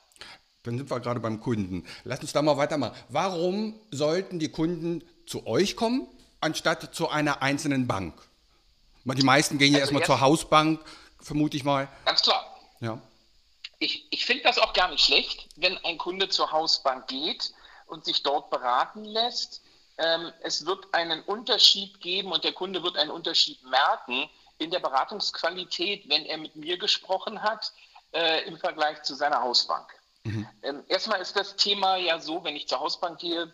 Dann 0.63 0.77
sind 0.77 0.91
wir 0.91 0.99
gerade 0.99 1.19
beim 1.19 1.39
Kunden. 1.39 1.87
Lass 2.03 2.19
uns 2.19 2.33
da 2.33 2.41
mal 2.41 2.57
weitermachen. 2.57 2.95
Warum 3.09 3.79
sollten 3.89 4.39
die 4.39 4.49
Kunden 4.49 5.03
zu 5.25 5.47
euch 5.47 5.75
kommen, 5.75 6.07
anstatt 6.39 6.93
zu 6.93 7.09
einer 7.09 7.41
einzelnen 7.41 7.87
Bank? 7.87 8.13
Die 9.05 9.23
meisten 9.23 9.57
gehen 9.57 9.73
ja 9.73 9.79
also 9.79 9.93
erstmal 9.93 10.05
zur 10.05 10.21
Hausbank, 10.21 10.79
vermute 11.21 11.57
ich 11.57 11.63
mal. 11.63 11.87
Ganz 12.05 12.21
klar. 12.21 12.57
Ja. 12.79 12.99
Ich, 13.79 14.05
ich 14.11 14.25
finde 14.25 14.43
das 14.43 14.57
auch 14.57 14.73
gar 14.73 14.89
nicht 14.89 15.03
schlecht, 15.03 15.47
wenn 15.55 15.77
ein 15.85 15.97
Kunde 15.97 16.29
zur 16.29 16.51
Hausbank 16.51 17.07
geht 17.07 17.53
und 17.87 18.05
sich 18.05 18.23
dort 18.23 18.49
beraten 18.49 19.03
lässt. 19.05 19.61
Ähm, 19.97 20.31
es 20.41 20.65
wird 20.65 20.93
einen 20.93 21.21
Unterschied 21.23 21.99
geben 21.99 22.31
und 22.31 22.43
der 22.43 22.53
Kunde 22.53 22.83
wird 22.83 22.97
einen 22.97 23.11
Unterschied 23.11 23.63
merken 23.63 24.29
in 24.57 24.71
der 24.71 24.79
Beratungsqualität, 24.79 26.07
wenn 26.09 26.25
er 26.25 26.37
mit 26.37 26.55
mir 26.55 26.77
gesprochen 26.77 27.41
hat, 27.41 27.71
äh, 28.13 28.45
im 28.47 28.57
Vergleich 28.57 29.01
zu 29.03 29.15
seiner 29.15 29.41
Hausbank. 29.41 29.87
Mhm. 30.23 30.47
Ähm, 30.61 30.83
erstmal 30.87 31.19
ist 31.19 31.35
das 31.35 31.55
Thema 31.55 31.97
ja 31.97 32.19
so, 32.19 32.43
wenn 32.43 32.55
ich 32.55 32.67
zur 32.67 32.79
Hausbank 32.79 33.19
gehe, 33.19 33.51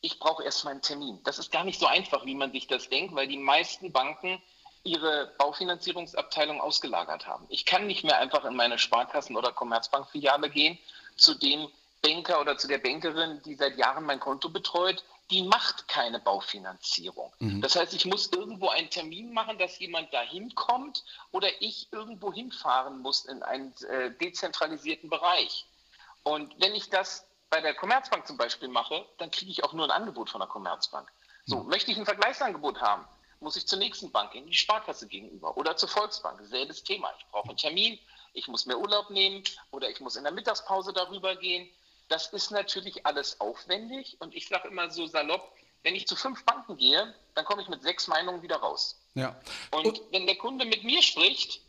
ich 0.00 0.18
brauche 0.18 0.44
erstmal 0.44 0.72
einen 0.72 0.82
Termin. 0.82 1.20
Das 1.24 1.38
ist 1.38 1.50
gar 1.50 1.64
nicht 1.64 1.78
so 1.78 1.86
einfach, 1.86 2.24
wie 2.24 2.34
man 2.34 2.52
sich 2.52 2.66
das 2.66 2.88
denkt, 2.88 3.14
weil 3.14 3.28
die 3.28 3.36
meisten 3.36 3.92
Banken 3.92 4.40
ihre 4.84 5.32
Baufinanzierungsabteilung 5.38 6.60
ausgelagert 6.60 7.26
haben. 7.26 7.46
Ich 7.48 7.66
kann 7.66 7.86
nicht 7.86 8.04
mehr 8.04 8.18
einfach 8.18 8.44
in 8.44 8.56
meine 8.56 8.78
Sparkassen- 8.78 9.36
oder 9.36 9.52
Commerzbankfiliale 9.52 10.50
gehen 10.50 10.78
zu 11.16 11.34
dem 11.34 11.68
Banker 12.02 12.40
oder 12.40 12.56
zu 12.56 12.68
der 12.68 12.78
Bankerin, 12.78 13.42
die 13.44 13.54
seit 13.54 13.76
Jahren 13.76 14.04
mein 14.04 14.20
Konto 14.20 14.48
betreut. 14.48 15.04
Die 15.30 15.42
macht 15.42 15.88
keine 15.88 16.20
Baufinanzierung. 16.20 17.32
Mhm. 17.38 17.60
Das 17.60 17.76
heißt, 17.76 17.92
ich 17.92 18.06
muss 18.06 18.32
irgendwo 18.32 18.68
einen 18.68 18.88
Termin 18.88 19.32
machen, 19.32 19.58
dass 19.58 19.78
jemand 19.78 20.12
da 20.14 20.22
hinkommt 20.22 21.04
oder 21.32 21.48
ich 21.60 21.92
irgendwo 21.92 22.32
hinfahren 22.32 23.00
muss 23.00 23.26
in 23.26 23.42
einen 23.42 23.74
äh, 23.90 24.10
dezentralisierten 24.12 25.10
Bereich. 25.10 25.66
Und 26.22 26.54
wenn 26.60 26.74
ich 26.74 26.88
das 26.88 27.26
bei 27.50 27.60
der 27.60 27.74
Commerzbank 27.74 28.26
zum 28.26 28.36
Beispiel 28.36 28.68
mache, 28.68 29.04
dann 29.18 29.30
kriege 29.30 29.50
ich 29.50 29.64
auch 29.64 29.72
nur 29.72 29.84
ein 29.84 29.90
Angebot 29.90 30.30
von 30.30 30.40
der 30.40 30.48
Commerzbank. 30.48 31.10
So, 31.46 31.62
mhm. 31.62 31.68
möchte 31.68 31.90
ich 31.90 31.98
ein 31.98 32.04
Vergleichsangebot 32.04 32.80
haben, 32.80 33.04
muss 33.40 33.56
ich 33.56 33.66
zur 33.66 33.78
nächsten 33.78 34.10
Bank 34.10 34.32
gehen, 34.32 34.46
die 34.46 34.54
Sparkasse 34.54 35.06
gegenüber 35.06 35.56
oder 35.56 35.76
zur 35.76 35.88
Volksbank. 35.88 36.40
Selbes 36.44 36.82
Thema. 36.82 37.12
Ich 37.18 37.26
brauche 37.26 37.48
einen 37.48 37.56
Termin, 37.56 37.98
ich 38.32 38.48
muss 38.48 38.66
mir 38.66 38.78
Urlaub 38.78 39.10
nehmen 39.10 39.44
oder 39.70 39.88
ich 39.88 40.00
muss 40.00 40.16
in 40.16 40.24
der 40.24 40.32
Mittagspause 40.32 40.92
darüber 40.92 41.36
gehen. 41.36 41.68
Das 42.08 42.32
ist 42.32 42.50
natürlich 42.50 43.04
alles 43.06 43.40
aufwendig 43.40 44.16
und 44.20 44.34
ich 44.34 44.48
sage 44.48 44.68
immer 44.68 44.90
so 44.90 45.06
salopp, 45.06 45.52
wenn 45.82 45.94
ich 45.94 46.06
zu 46.06 46.16
fünf 46.16 46.44
Banken 46.44 46.76
gehe, 46.76 47.14
dann 47.34 47.44
komme 47.44 47.62
ich 47.62 47.68
mit 47.68 47.82
sechs 47.82 48.08
Meinungen 48.08 48.42
wieder 48.42 48.56
raus. 48.56 49.00
Ja. 49.14 49.38
Und, 49.70 49.86
und 49.86 50.00
wenn 50.12 50.26
der 50.26 50.36
Kunde 50.36 50.64
mit 50.64 50.84
mir 50.84 51.02
spricht, 51.02 51.60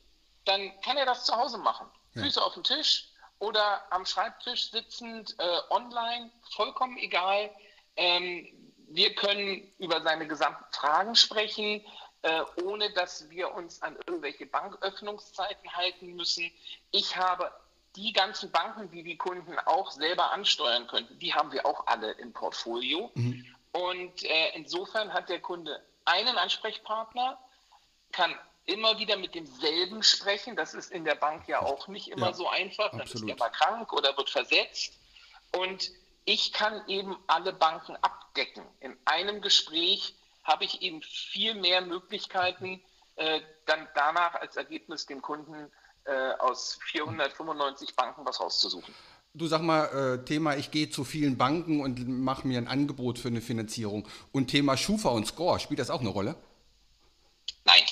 dann 0.46 0.80
kann 0.82 0.98
er 0.98 1.06
das 1.06 1.26
zu 1.26 1.36
Hause 1.36 1.58
machen. 1.58 1.88
Ja. 2.16 2.24
Füße 2.24 2.42
auf 2.44 2.54
dem 2.54 2.64
Tisch 2.64 3.10
oder 3.40 3.82
am 3.92 4.06
Schreibtisch 4.06 4.72
sitzend, 4.72 5.36
äh, 5.40 5.58
online, 5.70 6.32
vollkommen 6.52 6.98
egal. 6.98 7.50
Ähm, 7.96 8.48
wir 8.90 9.14
können 9.16 9.72
über 9.78 10.02
seine 10.02 10.28
gesamten 10.28 10.66
Fragen 10.72 11.16
sprechen, 11.16 11.86
äh, 12.22 12.42
ohne 12.64 12.92
dass 12.94 13.30
wir 13.30 13.54
uns 13.54 13.82
an 13.82 13.96
irgendwelche 14.08 14.46
Banköffnungszeiten 14.46 15.74
halten 15.74 16.16
müssen. 16.16 16.52
Ich 16.92 17.16
habe 17.16 17.52
die 17.96 18.14
ganzen 18.14 18.52
Banken, 18.52 18.90
die 18.92 19.04
die 19.04 19.18
Kunden 19.18 19.58
auch 19.60 19.92
selber 19.92 20.32
ansteuern 20.32 20.88
könnten, 20.88 21.18
die 21.20 21.34
haben 21.34 21.52
wir 21.52 21.66
auch 21.66 21.88
alle 21.88 22.12
im 22.14 22.34
Portfolio. 22.34 23.12
Mhm. 23.14 23.46
Und 23.72 24.24
äh, 24.24 24.50
insofern 24.56 25.14
hat 25.14 25.30
der 25.30 25.40
Kunde 25.40 25.82
einen 26.06 26.38
Ansprechpartner, 26.38 27.38
kann 28.12 28.36
immer 28.66 29.00
wieder 29.00 29.18
mit 29.18 29.36
demselben 29.36 30.04
sprechen. 30.04 30.56
Das 30.56 30.74
ist 30.74 30.92
in 30.92 31.06
der 31.06 31.16
Bank 31.16 31.48
ja 31.48 31.62
auch 31.62 31.88
nicht 31.88 32.10
immer 32.10 32.28
ja, 32.28 32.34
so 32.34 32.48
einfach. 32.50 32.92
Dann 32.92 33.02
absolut. 33.02 33.30
ist 33.30 33.36
er 33.36 33.40
mal 33.40 33.50
krank 33.50 33.94
oder 33.94 34.16
wird 34.18 34.30
versetzt. 34.30 34.94
Und 35.56 35.92
ich 36.30 36.54
kann 36.54 36.84
eben 36.88 37.18
alle 37.26 37.52
Banken 37.52 37.96
abdecken. 38.04 38.64
In 38.82 38.96
einem 39.06 39.42
Gespräch 39.42 40.14
habe 40.44 40.64
ich 40.64 40.84
eben 40.84 41.02
viel 41.02 41.56
mehr 41.56 41.82
Möglichkeiten, 41.82 42.80
äh, 43.16 43.42
dann 43.66 43.88
danach 43.96 44.36
als 44.36 44.56
Ergebnis 44.56 45.08
dem 45.08 45.24
Kunden 45.24 45.72
äh, 46.04 46.34
aus 46.38 46.78
495 46.84 47.96
Banken 47.96 48.24
was 48.28 48.40
rauszusuchen. 48.40 48.94
Du 49.34 49.48
sag 49.48 49.62
mal, 49.62 49.86
äh, 49.86 50.26
Thema, 50.26 50.56
ich 50.56 50.70
gehe 50.70 50.92
zu 50.92 51.04
vielen 51.04 51.36
Banken 51.36 51.82
und 51.82 52.08
mache 52.08 52.48
mir 52.48 52.60
ein 52.60 52.68
Angebot 52.68 53.18
für 53.18 53.30
eine 53.30 53.42
Finanzierung. 53.42 54.08
Und 54.32 54.48
Thema 54.48 54.78
Schufa 54.78 55.10
und 55.10 55.26
Score, 55.26 55.60
spielt 55.60 55.80
das 55.80 55.90
auch 55.90 56.02
eine 56.02 56.10
Rolle? 56.10 56.36
Nein. 57.66 57.84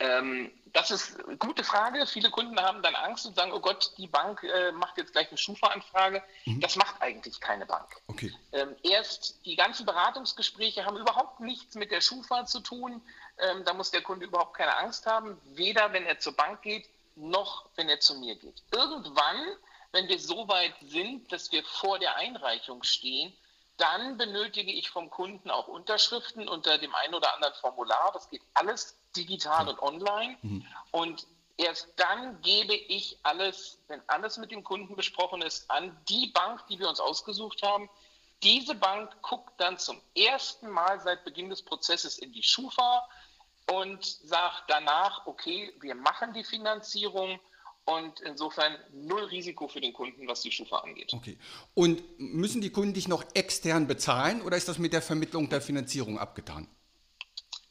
Ähm, 0.00 0.50
das 0.72 0.90
ist 0.90 1.24
eine 1.24 1.36
gute 1.36 1.64
Frage. 1.64 2.06
Viele 2.06 2.30
Kunden 2.30 2.58
haben 2.60 2.82
dann 2.82 2.94
Angst 2.94 3.26
und 3.26 3.34
sagen, 3.36 3.52
oh 3.52 3.60
Gott, 3.60 3.92
die 3.98 4.06
Bank 4.06 4.42
äh, 4.42 4.72
macht 4.72 4.96
jetzt 4.98 5.12
gleich 5.12 5.28
eine 5.28 5.38
Schufa-Anfrage. 5.38 6.22
Mhm. 6.44 6.60
Das 6.60 6.76
macht 6.76 7.00
eigentlich 7.00 7.40
keine 7.40 7.66
Bank. 7.66 7.88
Okay. 8.08 8.32
Ähm, 8.52 8.74
erst 8.82 9.44
die 9.44 9.56
ganzen 9.56 9.86
Beratungsgespräche 9.86 10.84
haben 10.84 10.96
überhaupt 10.96 11.40
nichts 11.40 11.74
mit 11.74 11.90
der 11.90 12.00
Schufa 12.00 12.46
zu 12.46 12.60
tun. 12.60 13.02
Ähm, 13.38 13.64
da 13.64 13.74
muss 13.74 13.90
der 13.90 14.02
Kunde 14.02 14.26
überhaupt 14.26 14.54
keine 14.54 14.76
Angst 14.76 15.06
haben, 15.06 15.40
weder 15.54 15.92
wenn 15.92 16.06
er 16.06 16.18
zur 16.18 16.34
Bank 16.34 16.62
geht, 16.62 16.88
noch 17.16 17.66
wenn 17.76 17.88
er 17.88 18.00
zu 18.00 18.14
mir 18.14 18.36
geht. 18.36 18.62
Irgendwann, 18.72 19.44
wenn 19.92 20.08
wir 20.08 20.18
so 20.18 20.48
weit 20.48 20.74
sind, 20.82 21.30
dass 21.32 21.50
wir 21.52 21.64
vor 21.64 21.98
der 21.98 22.16
Einreichung 22.16 22.82
stehen, 22.82 23.32
dann 23.78 24.16
benötige 24.18 24.72
ich 24.72 24.90
vom 24.90 25.08
Kunden 25.08 25.50
auch 25.50 25.68
Unterschriften 25.68 26.48
unter 26.48 26.78
dem 26.78 26.94
einen 26.94 27.14
oder 27.14 27.34
anderen 27.34 27.54
Formular. 27.54 28.10
Das 28.12 28.28
geht 28.28 28.42
alles 28.54 28.98
digital 29.16 29.68
und 29.68 29.80
online. 29.80 30.36
Mhm. 30.42 30.66
Und 30.90 31.26
erst 31.56 31.88
dann 31.96 32.40
gebe 32.42 32.74
ich 32.74 33.18
alles, 33.22 33.78
wenn 33.88 34.02
alles 34.08 34.36
mit 34.36 34.50
dem 34.50 34.64
Kunden 34.64 34.96
besprochen 34.96 35.42
ist, 35.42 35.70
an 35.70 35.96
die 36.08 36.26
Bank, 36.28 36.66
die 36.68 36.78
wir 36.78 36.88
uns 36.88 37.00
ausgesucht 37.00 37.62
haben. 37.62 37.88
Diese 38.42 38.74
Bank 38.74 39.20
guckt 39.22 39.52
dann 39.58 39.78
zum 39.78 40.00
ersten 40.14 40.68
Mal 40.68 41.00
seit 41.00 41.24
Beginn 41.24 41.48
des 41.48 41.62
Prozesses 41.62 42.18
in 42.18 42.32
die 42.32 42.42
Schufa 42.42 43.08
und 43.70 44.04
sagt 44.04 44.64
danach, 44.68 45.26
okay, 45.26 45.74
wir 45.80 45.94
machen 45.94 46.32
die 46.32 46.44
Finanzierung 46.44 47.40
und 47.88 48.20
insofern 48.20 48.76
null 48.92 49.24
Risiko 49.24 49.66
für 49.66 49.80
den 49.80 49.94
Kunden, 49.94 50.28
was 50.28 50.42
die 50.42 50.52
Schufa 50.52 50.80
angeht. 50.80 51.10
Okay. 51.14 51.38
Und 51.72 52.02
müssen 52.18 52.60
die 52.60 52.70
Kunden 52.70 52.92
dich 52.92 53.08
noch 53.08 53.24
extern 53.32 53.86
bezahlen 53.86 54.42
oder 54.42 54.58
ist 54.58 54.68
das 54.68 54.78
mit 54.78 54.92
der 54.92 55.00
Vermittlung 55.00 55.48
der 55.48 55.62
Finanzierung 55.62 56.18
abgetan? 56.18 56.68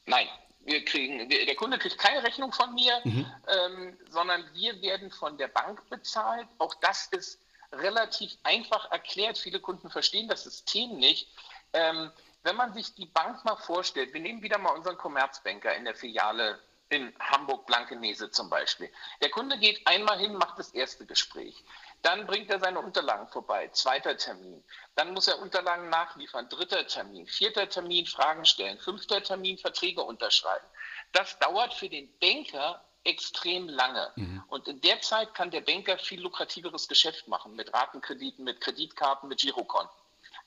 Nein, 0.07 0.27
wir 0.65 0.83
kriegen, 0.85 1.29
der 1.29 1.55
Kunde 1.55 1.77
kriegt 1.77 1.99
keine 1.99 2.23
Rechnung 2.23 2.51
von 2.51 2.73
mir, 2.73 2.99
mhm. 3.03 3.31
ähm, 3.47 3.97
sondern 4.09 4.43
wir 4.53 4.81
werden 4.81 5.11
von 5.11 5.37
der 5.37 5.49
Bank 5.49 5.87
bezahlt. 5.89 6.47
Auch 6.57 6.73
das 6.81 7.07
ist 7.11 7.39
relativ 7.71 8.31
einfach 8.41 8.89
erklärt. 8.91 9.37
Viele 9.37 9.59
Kunden 9.59 9.91
verstehen 9.91 10.27
das 10.27 10.43
System 10.43 10.97
nicht. 10.97 11.27
Ähm, 11.73 12.09
wenn 12.41 12.55
man 12.55 12.73
sich 12.73 12.95
die 12.95 13.05
Bank 13.05 13.45
mal 13.45 13.57
vorstellt, 13.57 14.15
wir 14.15 14.21
nehmen 14.21 14.41
wieder 14.41 14.57
mal 14.57 14.71
unseren 14.71 14.97
Commerzbanker 14.97 15.75
in 15.75 15.85
der 15.85 15.93
Filiale 15.93 16.59
in 16.89 17.13
Hamburg-Blankenese 17.19 18.31
zum 18.31 18.49
Beispiel. 18.49 18.89
Der 19.21 19.29
Kunde 19.29 19.57
geht 19.57 19.85
einmal 19.85 20.19
hin, 20.19 20.33
macht 20.35 20.57
das 20.57 20.73
erste 20.73 21.05
Gespräch. 21.05 21.63
Dann 22.01 22.25
bringt 22.27 22.49
er 22.49 22.59
seine 22.59 22.79
Unterlagen 22.79 23.27
vorbei, 23.27 23.69
zweiter 23.73 24.15
Termin. 24.17 24.63
Dann 24.95 25.13
muss 25.13 25.27
er 25.27 25.39
Unterlagen 25.39 25.89
nachliefern, 25.89 26.47
dritter 26.49 26.87
Termin, 26.87 27.27
vierter 27.27 27.67
Termin, 27.67 28.05
Fragen 28.05 28.45
stellen, 28.45 28.77
fünfter 28.79 29.21
Termin, 29.21 29.57
Verträge 29.57 30.01
unterschreiben. 30.01 30.65
Das 31.11 31.37
dauert 31.39 31.73
für 31.73 31.89
den 31.89 32.09
Banker 32.19 32.83
extrem 33.03 33.67
lange. 33.69 34.11
Mhm. 34.15 34.43
Und 34.47 34.67
in 34.67 34.81
der 34.81 35.01
Zeit 35.01 35.33
kann 35.33 35.51
der 35.51 35.61
Banker 35.61 35.97
viel 35.97 36.21
lukrativeres 36.21 36.87
Geschäft 36.87 37.27
machen 37.27 37.55
mit 37.55 37.73
Ratenkrediten, 37.73 38.43
mit 38.43 38.61
Kreditkarten, 38.61 39.29
mit 39.29 39.39
Girokonten. 39.39 39.95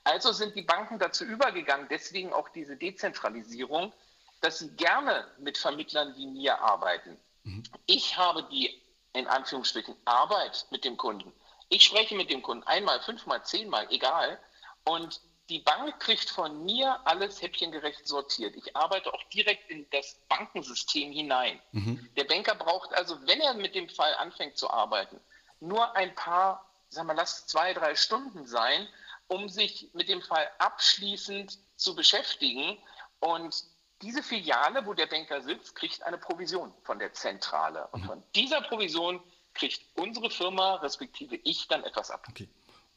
Also 0.03 0.31
sind 0.31 0.55
die 0.55 0.61
Banken 0.63 0.97
dazu 0.97 1.23
übergegangen, 1.25 1.87
deswegen 1.89 2.33
auch 2.33 2.49
diese 2.49 2.75
Dezentralisierung, 2.75 3.93
dass 4.41 4.59
sie 4.59 4.75
gerne 4.75 5.27
mit 5.39 5.57
Vermittlern 5.57 6.15
wie 6.15 6.27
mir 6.27 6.59
arbeiten. 6.59 7.19
Mhm. 7.43 7.63
Ich 7.85 8.17
habe 8.17 8.43
die 8.51 8.81
in 9.13 9.27
Anführungsstrichen 9.27 9.95
Arbeit 10.05 10.65
mit 10.71 10.83
dem 10.85 10.97
Kunden. 10.97 11.33
Ich 11.69 11.85
spreche 11.85 12.15
mit 12.15 12.29
dem 12.29 12.41
Kunden 12.41 12.63
einmal, 12.67 12.99
fünfmal, 13.01 13.43
zehnmal, 13.45 13.87
egal. 13.91 14.39
Und 14.83 15.21
die 15.49 15.59
Bank 15.59 15.99
kriegt 15.99 16.29
von 16.29 16.63
mir 16.63 16.99
alles 17.05 17.41
häppchengerecht 17.41 18.07
sortiert. 18.07 18.55
Ich 18.55 18.75
arbeite 18.75 19.13
auch 19.13 19.23
direkt 19.33 19.69
in 19.69 19.89
das 19.89 20.19
Bankensystem 20.29 21.11
hinein. 21.11 21.61
Mhm. 21.71 22.09
Der 22.15 22.23
Banker 22.23 22.55
braucht 22.55 22.93
also, 22.93 23.17
wenn 23.27 23.41
er 23.41 23.53
mit 23.53 23.75
dem 23.75 23.89
Fall 23.89 24.13
anfängt 24.15 24.57
zu 24.57 24.69
arbeiten, 24.69 25.19
nur 25.59 25.95
ein 25.95 26.15
paar, 26.15 26.65
sagen 26.89 27.07
wir, 27.07 27.13
lass 27.13 27.47
zwei, 27.47 27.73
drei 27.73 27.95
Stunden 27.95 28.47
sein, 28.47 28.87
um 29.27 29.49
sich 29.49 29.89
mit 29.93 30.09
dem 30.09 30.21
Fall 30.21 30.49
abschließend 30.57 31.59
zu 31.75 31.95
beschäftigen. 31.95 32.77
Und 33.19 33.63
diese 34.01 34.23
Filiale, 34.23 34.85
wo 34.85 34.93
der 34.93 35.07
Banker 35.07 35.41
sitzt, 35.41 35.75
kriegt 35.75 36.03
eine 36.03 36.17
Provision 36.17 36.73
von 36.83 36.99
der 36.99 37.13
Zentrale. 37.13 37.87
Und 37.91 38.03
mhm. 38.03 38.07
von 38.07 38.23
dieser 38.35 38.61
Provision 38.61 39.21
kriegt 39.53 39.81
unsere 39.95 40.29
Firma, 40.29 40.75
respektive 40.75 41.35
ich, 41.35 41.67
dann 41.67 41.83
etwas 41.83 42.11
ab. 42.11 42.25
Okay. 42.29 42.47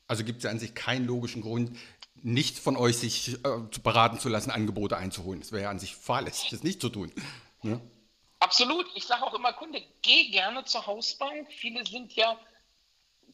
Also 0.06 0.24
gibt 0.24 0.38
es 0.38 0.44
ja 0.44 0.50
an 0.50 0.58
sich 0.58 0.74
keinen 0.74 1.06
logischen 1.06 1.42
Grund, 1.42 1.78
nicht 2.22 2.58
von 2.58 2.76
euch 2.76 2.98
sich 2.98 3.34
äh, 3.44 3.80
beraten 3.82 4.18
zu 4.18 4.28
lassen, 4.28 4.50
Angebote 4.50 4.96
einzuholen. 4.96 5.40
Das 5.40 5.52
wäre 5.52 5.64
ja 5.64 5.70
an 5.70 5.78
sich 5.78 5.94
fahrlässig, 5.94 6.50
das 6.50 6.62
nicht 6.62 6.80
zu 6.80 6.88
tun. 6.88 7.12
Ne? 7.62 7.80
Absolut. 8.40 8.86
Ich 8.94 9.06
sage 9.06 9.22
auch 9.22 9.34
immer, 9.34 9.52
Kunde, 9.52 9.82
geh 10.02 10.30
gerne 10.30 10.64
zur 10.64 10.86
Hausbank. 10.86 11.50
Viele 11.50 11.84
sind 11.86 12.14
ja, 12.14 12.38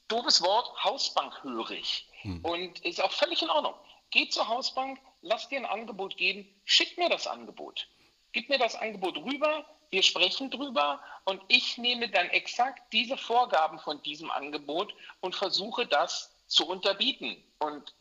doofes 0.09 0.43
Wort, 0.43 0.85
Hausbankhörig. 0.85 2.09
Hm. 2.23 2.45
Und 2.45 2.79
ist 2.85 3.03
auch 3.03 3.13
völlig 3.13 3.43
in 3.43 3.51
Ordnung. 3.51 3.75
Geh 4.11 4.29
zur 4.29 4.47
Hausbank, 4.47 4.99
lass 5.23 5.49
dir 5.49 5.59
ein 5.59 5.67
Angebot 5.67 6.17
geben, 6.17 6.49
schick 6.65 6.97
mir 6.99 7.09
das 7.09 7.27
Angebot. 7.27 7.89
Gib 8.33 8.49
mir 8.49 8.59
das 8.59 8.77
Angebot 8.77 9.17
rüber, 9.17 9.65
wir 9.91 10.03
sprechen 10.03 10.51
drüber 10.51 11.01
und 11.25 11.43
ich 11.49 11.77
nehme 11.79 12.09
dann 12.09 12.29
exakt 12.31 12.81
diese 12.93 13.17
Vorgaben 13.17 13.79
von 13.81 14.01
diesem 14.03 14.31
Angebot 14.31 14.95
und 15.21 15.35
versuche 15.35 15.87
das 15.87 16.33
zu 16.47 16.67
unterbieten. 16.67 17.43
Und 17.59 17.93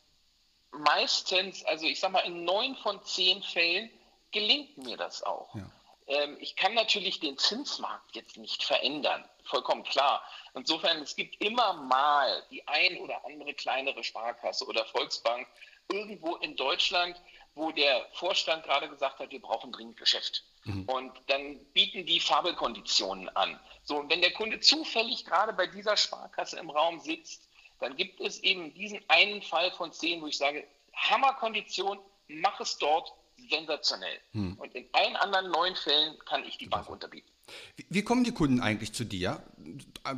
meistens, 0.71 1.65
also 1.65 1.88
ich 1.88 1.99
sage 1.99 2.13
mal, 2.13 2.19
in 2.19 2.45
neun 2.45 2.75
von 2.75 3.03
zehn 3.03 3.41
Fällen 3.41 3.89
gelingt 4.31 4.77
mir 4.77 4.97
das 4.97 5.23
auch. 5.23 5.55
Ja. 5.55 5.69
Ähm, 6.07 6.38
ich 6.39 6.55
kann 6.55 6.73
natürlich 6.75 7.19
den 7.19 7.38
Zinsmarkt 7.38 8.15
jetzt 8.15 8.38
nicht 8.38 8.63
verändern, 8.63 9.27
vollkommen 9.43 9.83
klar. 9.83 10.23
Insofern, 10.53 11.01
es 11.01 11.15
gibt 11.15 11.41
immer 11.41 11.73
mal 11.73 12.43
die 12.51 12.67
ein 12.67 12.97
oder 12.99 13.25
andere 13.25 13.53
kleinere 13.53 14.03
Sparkasse 14.03 14.65
oder 14.67 14.85
Volksbank 14.85 15.47
irgendwo 15.91 16.36
in 16.38 16.55
Deutschland, 16.55 17.22
wo 17.55 17.72
der 17.72 18.05
Vorstand 18.13 18.63
gerade 18.63 18.89
gesagt 18.89 19.19
hat, 19.19 19.31
wir 19.31 19.41
brauchen 19.41 19.72
dringend 19.72 19.98
Geschäft. 19.98 20.43
Mhm. 20.65 20.84
Und 20.86 21.12
dann 21.27 21.60
bieten 21.74 22.05
die 22.05 22.19
Fabelkonditionen 22.19 23.29
an. 23.36 23.60
So, 23.84 23.98
und 23.98 24.10
wenn 24.10 24.22
der 24.22 24.31
Kunde 24.31 24.60
zufällig 24.60 25.25
gerade 25.25 25.53
bei 25.53 25.67
dieser 25.67 25.98
Sparkasse 25.98 26.60
im 26.60 26.69
Raum 26.69 27.00
sitzt, 27.00 27.48
dann 27.79 27.96
gibt 27.96 28.19
es 28.19 28.39
eben 28.43 28.74
diesen 28.74 29.00
einen 29.08 29.41
Fall 29.41 29.72
von 29.72 29.91
zehn, 29.91 30.22
wo 30.22 30.27
ich 30.27 30.38
sage, 30.38 30.65
Hammerkondition, 30.93 31.98
mach 32.27 32.60
es 32.60 32.77
dort 32.77 33.13
sensationell. 33.50 34.19
Mhm. 34.34 34.55
Und 34.60 34.75
in 34.75 34.88
allen 34.91 35.15
anderen 35.15 35.50
neun 35.51 35.75
Fällen 35.75 36.17
kann 36.25 36.43
ich 36.43 36.58
die 36.58 36.67
Bank 36.67 36.89
unterbieten. 36.89 37.31
Wie, 37.77 37.86
wie 37.89 38.03
kommen 38.03 38.24
die 38.24 38.34
Kunden 38.34 38.60
eigentlich 38.60 38.93
zu 38.93 39.05
dir? 39.05 39.41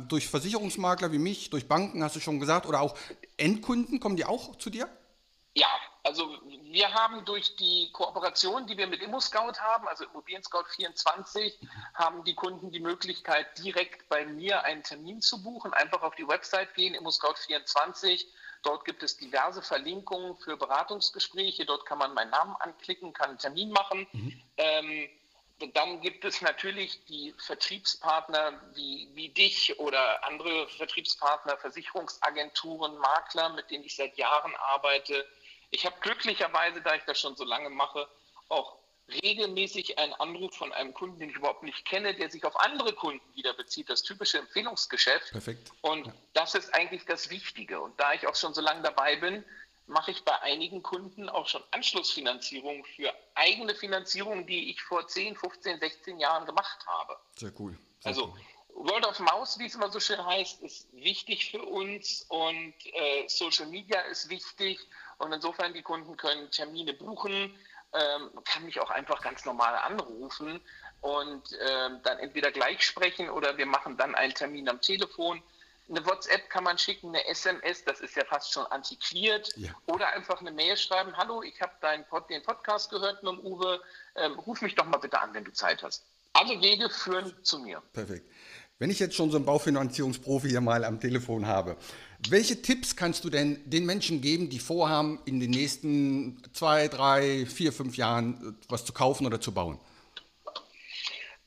Durch 0.08 0.28
Versicherungsmakler 0.28 1.12
wie 1.12 1.18
mich, 1.18 1.50
durch 1.50 1.66
Banken, 1.66 2.02
hast 2.02 2.16
du 2.16 2.20
schon 2.20 2.40
gesagt, 2.40 2.66
oder 2.66 2.80
auch 2.80 2.96
Endkunden, 3.36 4.00
kommen 4.00 4.16
die 4.16 4.24
auch 4.24 4.56
zu 4.56 4.70
dir? 4.70 4.88
Ja, 5.54 5.68
also 6.02 6.38
wir 6.62 6.94
haben 6.94 7.24
durch 7.26 7.56
die 7.56 7.90
Kooperation, 7.92 8.66
die 8.66 8.78
wir 8.78 8.86
mit 8.86 9.02
ImmoScout 9.02 9.60
haben, 9.60 9.86
also 9.86 10.04
Immobilien 10.04 10.42
Scout 10.42 10.64
24, 10.74 11.58
haben 11.94 12.24
die 12.24 12.34
Kunden 12.34 12.70
die 12.70 12.80
Möglichkeit, 12.80 13.58
direkt 13.58 14.08
bei 14.08 14.24
mir 14.24 14.64
einen 14.64 14.82
Termin 14.82 15.20
zu 15.20 15.42
buchen. 15.42 15.74
Einfach 15.74 16.02
auf 16.02 16.14
die 16.14 16.26
Website 16.26 16.74
gehen, 16.74 16.94
ImmoScout 16.94 17.34
24. 17.46 18.26
Dort 18.62 18.86
gibt 18.86 19.02
es 19.02 19.18
diverse 19.18 19.60
Verlinkungen 19.60 20.36
für 20.36 20.56
Beratungsgespräche. 20.56 21.66
Dort 21.66 21.84
kann 21.84 21.98
man 21.98 22.14
meinen 22.14 22.30
Namen 22.30 22.56
anklicken, 22.56 23.12
kann 23.12 23.30
einen 23.30 23.38
Termin 23.38 23.70
machen. 23.70 24.06
Mhm. 24.12 24.42
Ähm, 24.56 25.08
dann 25.74 26.00
gibt 26.00 26.24
es 26.24 26.40
natürlich 26.40 27.04
die 27.04 27.34
Vertriebspartner 27.38 28.60
wie, 28.74 29.08
wie 29.14 29.28
dich 29.28 29.78
oder 29.78 30.26
andere 30.26 30.66
Vertriebspartner, 30.68 31.56
Versicherungsagenturen, 31.58 32.96
Makler, 32.98 33.50
mit 33.50 33.70
denen 33.70 33.84
ich 33.84 33.94
seit 33.94 34.16
Jahren 34.16 34.56
arbeite 34.56 35.24
Ich 35.72 35.86
habe 35.86 35.96
glücklicherweise, 36.00 36.80
da 36.82 36.94
ich 36.94 37.02
das 37.04 37.18
schon 37.18 37.34
so 37.34 37.44
lange 37.44 37.70
mache, 37.70 38.06
auch 38.48 38.76
regelmäßig 39.08 39.98
einen 39.98 40.12
Anruf 40.14 40.54
von 40.54 40.72
einem 40.72 40.94
Kunden, 40.94 41.18
den 41.18 41.30
ich 41.30 41.36
überhaupt 41.36 41.62
nicht 41.62 41.84
kenne, 41.84 42.14
der 42.14 42.30
sich 42.30 42.44
auf 42.44 42.58
andere 42.60 42.92
Kunden 42.92 43.24
wieder 43.34 43.54
bezieht, 43.54 43.90
das 43.90 44.02
typische 44.02 44.38
Empfehlungsgeschäft. 44.38 45.32
Perfekt. 45.32 45.72
Und 45.80 46.06
ja. 46.06 46.12
das 46.34 46.54
ist 46.54 46.72
eigentlich 46.74 47.04
das 47.06 47.30
Wichtige. 47.30 47.80
Und 47.80 47.98
da 47.98 48.12
ich 48.12 48.26
auch 48.26 48.36
schon 48.36 48.54
so 48.54 48.60
lange 48.60 48.82
dabei 48.82 49.16
bin, 49.16 49.44
mache 49.86 50.10
ich 50.10 50.22
bei 50.24 50.38
einigen 50.42 50.82
Kunden 50.82 51.28
auch 51.28 51.48
schon 51.48 51.62
Anschlussfinanzierung 51.70 52.84
für 52.84 53.12
eigene 53.34 53.74
Finanzierung, 53.74 54.46
die 54.46 54.70
ich 54.70 54.82
vor 54.82 55.08
10, 55.08 55.36
15, 55.36 55.80
16 55.80 56.20
Jahren 56.20 56.46
gemacht 56.46 56.86
habe. 56.86 57.18
Sehr 57.36 57.52
cool. 57.58 57.78
Sehr 58.00 58.10
also 58.10 58.26
cool. 58.26 58.40
World 58.74 59.06
of 59.06 59.18
Mouse, 59.20 59.58
wie 59.58 59.66
es 59.66 59.74
immer 59.74 59.90
so 59.90 60.00
schön 60.00 60.24
heißt, 60.24 60.62
ist 60.62 60.92
wichtig 60.92 61.50
für 61.50 61.62
uns 61.62 62.24
und 62.28 62.74
äh, 62.86 63.28
Social 63.28 63.66
Media 63.66 64.00
ist 64.02 64.28
wichtig 64.28 64.78
und 65.22 65.32
insofern 65.32 65.72
die 65.72 65.82
Kunden 65.82 66.16
können 66.16 66.50
Termine 66.50 66.92
buchen, 66.92 67.54
ähm, 67.94 68.30
kann 68.44 68.64
mich 68.64 68.80
auch 68.80 68.90
einfach 68.90 69.22
ganz 69.22 69.44
normal 69.44 69.76
anrufen 69.76 70.60
und 71.00 71.42
ähm, 71.68 72.00
dann 72.02 72.18
entweder 72.18 72.50
gleich 72.50 72.82
sprechen 72.82 73.30
oder 73.30 73.56
wir 73.56 73.66
machen 73.66 73.96
dann 73.96 74.14
einen 74.14 74.34
Termin 74.34 74.68
am 74.68 74.80
Telefon. 74.80 75.42
Eine 75.88 76.04
WhatsApp 76.06 76.48
kann 76.48 76.64
man 76.64 76.78
schicken, 76.78 77.08
eine 77.08 77.26
SMS, 77.26 77.84
das 77.84 78.00
ist 78.00 78.16
ja 78.16 78.24
fast 78.24 78.52
schon 78.52 78.66
antiquiert. 78.66 79.52
Ja. 79.56 79.70
Oder 79.86 80.08
einfach 80.08 80.40
eine 80.40 80.50
Mail 80.50 80.76
schreiben, 80.76 81.16
hallo, 81.16 81.42
ich 81.42 81.60
habe 81.60 81.72
deinen 81.80 82.04
Pod, 82.06 82.28
den 82.30 82.42
Podcast 82.42 82.90
gehört 82.90 83.22
mit 83.22 83.32
dem 83.32 83.40
Uwe, 83.40 83.80
ähm, 84.16 84.38
ruf 84.40 84.60
mich 84.62 84.74
doch 84.74 84.86
mal 84.86 84.98
bitte 84.98 85.20
an, 85.20 85.34
wenn 85.34 85.44
du 85.44 85.52
Zeit 85.52 85.82
hast. 85.82 86.04
Alle 86.32 86.60
Wege 86.62 86.88
führen 86.88 87.32
zu 87.44 87.58
mir. 87.58 87.82
Perfekt. 87.92 88.28
Wenn 88.78 88.90
ich 88.90 88.98
jetzt 88.98 89.14
schon 89.14 89.30
so 89.30 89.36
einen 89.36 89.46
Baufinanzierungsprofi 89.46 90.48
hier 90.48 90.60
mal 90.60 90.84
am 90.84 90.98
Telefon 91.00 91.46
habe, 91.46 91.76
welche 92.28 92.62
Tipps 92.62 92.96
kannst 92.96 93.24
du 93.24 93.30
denn 93.30 93.58
den 93.64 93.84
Menschen 93.84 94.20
geben, 94.20 94.48
die 94.48 94.58
vorhaben, 94.58 95.20
in 95.24 95.40
den 95.40 95.50
nächsten 95.50 96.42
zwei, 96.52 96.88
drei, 96.88 97.46
vier, 97.46 97.72
fünf 97.72 97.96
Jahren 97.96 98.56
äh, 98.60 98.66
was 98.68 98.84
zu 98.84 98.92
kaufen 98.92 99.26
oder 99.26 99.40
zu 99.40 99.52
bauen? 99.52 99.78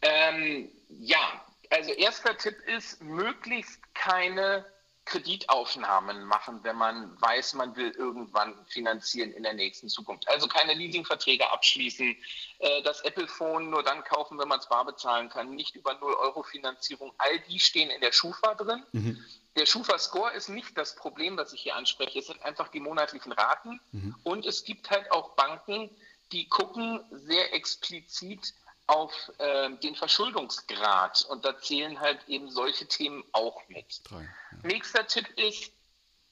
Ähm, 0.02 0.70
ja, 0.90 1.46
also 1.70 1.92
erster 1.92 2.38
Tipp 2.38 2.56
ist, 2.68 3.02
möglichst 3.02 3.80
keine 3.94 4.66
Kreditaufnahmen 5.06 6.26
machen, 6.26 6.60
wenn 6.64 6.76
man 6.76 7.20
weiß, 7.22 7.54
man 7.54 7.76
will 7.76 7.92
irgendwann 7.92 8.54
finanzieren 8.66 9.32
in 9.32 9.44
der 9.44 9.54
nächsten 9.54 9.88
Zukunft. 9.88 10.28
Also 10.28 10.48
keine 10.48 10.74
Leasingverträge 10.74 11.52
abschließen, 11.52 12.18
äh, 12.60 12.82
das 12.82 13.02
Apple-Phone 13.02 13.70
nur 13.70 13.84
dann 13.84 14.04
kaufen, 14.04 14.40
wenn 14.40 14.48
man 14.48 14.60
es 14.60 14.68
bar 14.68 14.84
bezahlen 14.84 15.30
kann, 15.30 15.52
nicht 15.52 15.76
über 15.76 15.92
0-Euro-Finanzierung. 15.92 17.14
All 17.20 17.40
die 17.42 17.60
stehen 17.60 17.92
in 17.92 18.02
der 18.02 18.12
Schufa 18.12 18.56
drin. 18.56 18.84
Mhm. 18.94 19.24
Der 19.56 19.68
Schufa-Score 19.68 20.34
ist 20.34 20.50
nicht 20.50 20.78
das 20.78 20.96
Problem, 20.96 21.38
was 21.38 21.54
ich 21.54 21.62
hier 21.62 21.76
anspreche. 21.76 22.20
Es 22.20 22.28
sind 22.28 22.44
einfach 22.44 22.70
die 22.70 22.80
monatlichen 22.80 23.32
Raten. 23.32 23.80
Mhm. 23.92 24.16
Und 24.24 24.46
es 24.46 24.66
gibt 24.66 24.90
halt 24.90 25.12
auch 25.12 25.36
Banken, 25.36 25.90
die 26.32 26.50
gucken 26.50 27.00
sehr 27.12 27.54
explizit 27.54 28.54
auf 28.88 29.32
äh, 29.38 29.70
den 29.78 29.96
Verschuldungsgrad. 29.96 31.26
Und 31.30 31.46
da 31.46 31.58
zählen 31.60 32.00
halt 32.00 32.20
eben 32.28 32.50
solche 32.50 32.88
Themen 32.88 33.24
auch 33.32 33.62
mit. 33.68 34.02
Drei, 34.04 34.22
ja. 34.22 34.58
Nächster 34.64 35.08
Tipp 35.08 35.28
ist 35.38 35.72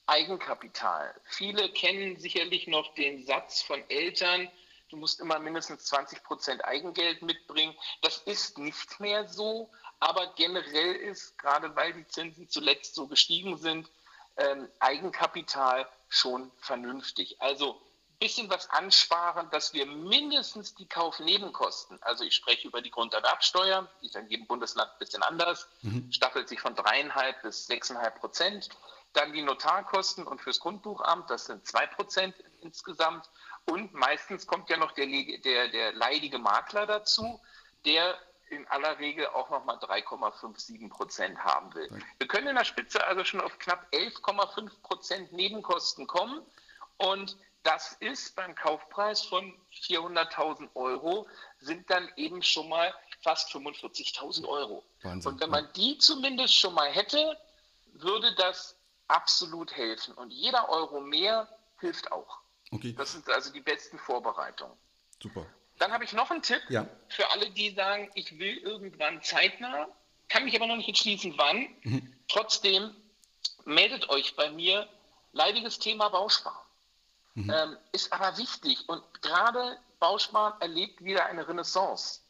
Eigenkapital. 0.06 1.14
Viele 1.24 1.70
kennen 1.70 2.18
sicherlich 2.18 2.66
noch 2.66 2.94
den 2.94 3.24
Satz 3.24 3.62
von 3.62 3.82
Eltern, 3.88 4.50
du 4.90 4.96
musst 4.96 5.20
immer 5.20 5.38
mindestens 5.38 5.86
20 5.86 6.22
Prozent 6.22 6.64
Eigengeld 6.64 7.22
mitbringen. 7.22 7.74
Das 8.02 8.18
ist 8.18 8.58
nicht 8.58 9.00
mehr 9.00 9.26
so. 9.26 9.70
Aber 10.00 10.34
generell 10.36 10.94
ist, 10.96 11.38
gerade 11.38 11.74
weil 11.74 11.94
die 11.94 12.06
Zinsen 12.06 12.48
zuletzt 12.48 12.94
so 12.94 13.08
gestiegen 13.08 13.56
sind, 13.56 13.90
ähm, 14.36 14.68
Eigenkapital 14.80 15.88
schon 16.08 16.50
vernünftig. 16.58 17.40
Also 17.40 17.80
bisschen 18.24 18.48
was 18.48 18.70
ansparen, 18.70 19.50
dass 19.50 19.74
wir 19.74 19.84
mindestens 19.84 20.74
die 20.74 20.88
Kaufnebenkosten, 20.88 22.02
also 22.02 22.24
ich 22.24 22.34
spreche 22.34 22.66
über 22.66 22.80
die 22.80 22.90
Grunderwerbsteuer, 22.90 23.86
die 24.00 24.06
ist 24.06 24.16
in 24.16 24.28
jedem 24.28 24.46
Bundesland 24.46 24.90
ein 24.90 24.98
bisschen 24.98 25.22
anders, 25.22 25.68
mhm. 25.82 26.10
staffelt 26.10 26.48
sich 26.48 26.58
von 26.58 26.74
dreieinhalb 26.74 27.42
bis 27.42 27.66
sechseinhalb 27.66 28.18
Prozent. 28.18 28.70
Dann 29.12 29.34
die 29.34 29.42
Notarkosten 29.42 30.26
und 30.26 30.40
fürs 30.40 30.58
Grundbuchamt, 30.58 31.28
das 31.28 31.44
sind 31.44 31.66
zwei 31.66 31.86
Prozent 31.86 32.34
insgesamt. 32.62 33.28
Und 33.66 33.92
meistens 33.92 34.46
kommt 34.46 34.70
ja 34.70 34.78
noch 34.78 34.92
der, 34.92 35.06
der, 35.06 35.68
der 35.68 35.92
leidige 35.92 36.38
Makler 36.38 36.86
dazu, 36.86 37.42
der 37.84 38.18
in 38.48 38.66
aller 38.68 38.98
Regel 39.00 39.26
auch 39.26 39.50
nochmal 39.50 39.76
3,57 39.76 40.88
Prozent 40.88 41.38
haben 41.44 41.74
will. 41.74 41.90
Wir 42.16 42.26
können 42.26 42.46
in 42.46 42.56
der 42.56 42.64
Spitze 42.64 43.06
also 43.06 43.22
schon 43.22 43.42
auf 43.42 43.58
knapp 43.58 43.86
11,5 43.92 44.70
Prozent 44.82 45.32
Nebenkosten 45.34 46.06
kommen 46.06 46.40
und 46.96 47.36
das 47.64 47.96
ist 48.00 48.36
beim 48.36 48.54
Kaufpreis 48.54 49.22
von 49.22 49.52
400.000 49.72 50.68
Euro 50.74 51.26
sind 51.58 51.88
dann 51.90 52.08
eben 52.16 52.42
schon 52.42 52.68
mal 52.68 52.94
fast 53.22 53.50
45.000 53.50 54.46
Euro. 54.46 54.84
Wahnsinn. 55.02 55.32
Und 55.32 55.40
wenn 55.40 55.50
man 55.50 55.68
die 55.74 55.98
zumindest 55.98 56.54
schon 56.54 56.74
mal 56.74 56.90
hätte, 56.90 57.38
würde 57.94 58.34
das 58.36 58.76
absolut 59.08 59.74
helfen. 59.74 60.14
Und 60.14 60.30
jeder 60.30 60.68
Euro 60.68 61.00
mehr 61.00 61.48
hilft 61.80 62.12
auch. 62.12 62.38
Okay. 62.70 62.94
Das 62.96 63.12
sind 63.12 63.28
also 63.30 63.50
die 63.52 63.60
besten 63.60 63.98
Vorbereitungen. 63.98 64.76
Super. 65.22 65.46
Dann 65.78 65.90
habe 65.90 66.04
ich 66.04 66.12
noch 66.12 66.30
einen 66.30 66.42
Tipp 66.42 66.62
ja. 66.68 66.86
für 67.08 67.30
alle, 67.30 67.50
die 67.50 67.70
sagen, 67.70 68.10
ich 68.14 68.38
will 68.38 68.58
irgendwann 68.58 69.22
zeitnah, 69.22 69.88
kann 70.28 70.44
mich 70.44 70.54
aber 70.54 70.66
noch 70.66 70.76
nicht 70.76 70.88
entschließen, 70.88 71.34
wann. 71.36 71.68
Mhm. 71.82 72.14
Trotzdem 72.28 72.94
meldet 73.64 74.08
euch 74.10 74.36
bei 74.36 74.50
mir. 74.50 74.88
Leidiges 75.32 75.78
Thema 75.78 76.10
Bausparen. 76.10 76.63
Mhm. 77.34 77.50
Ähm, 77.50 77.76
ist 77.92 78.12
aber 78.12 78.36
wichtig 78.38 78.88
und 78.88 79.02
gerade 79.22 79.78
Bausparen 79.98 80.60
erlebt 80.60 81.02
wieder 81.02 81.26
eine 81.26 81.46
Renaissance. 81.46 82.20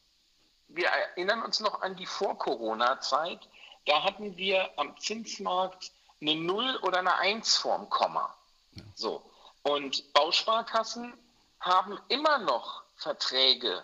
Wir 0.69 0.89
erinnern 0.89 1.43
uns 1.43 1.61
noch 1.61 1.83
an 1.83 1.95
die 1.97 2.07
Vor-Corona-Zeit. 2.07 3.41
Da 3.87 4.03
hatten 4.03 4.37
wir 4.37 4.71
am 4.79 4.99
Zinsmarkt 4.99 5.93
eine 6.21 6.37
Null 6.37 6.77
oder 6.83 6.99
eine 7.01 7.15
Eins 7.17 7.57
vorm 7.57 7.89
Komma. 7.91 8.35
Ja. 8.73 8.83
So. 8.95 9.23
Und 9.63 10.13
Bausparkassen 10.15 11.13
haben 11.61 11.99
immer 12.09 12.39
noch 12.39 12.83
Verträge 12.97 13.83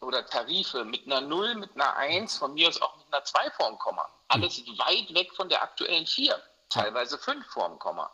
oder 0.00 0.26
Tarife 0.26 0.84
mit 0.84 1.06
einer 1.06 1.22
0, 1.22 1.54
mit 1.56 1.74
einer 1.74 1.96
1, 1.96 2.36
von 2.36 2.54
mir 2.54 2.68
aus 2.68 2.80
auch 2.80 2.96
mit 2.96 3.06
einer 3.12 3.24
2 3.24 3.50
vorm 3.52 3.78
Komma. 3.78 4.08
Alles 4.28 4.58
weit 4.78 5.12
weg 5.14 5.32
von 5.34 5.48
der 5.48 5.62
aktuellen 5.62 6.06
4, 6.06 6.40
teilweise 6.68 7.18
5 7.18 7.46
vorm 7.46 7.78
Komma. 7.78 8.10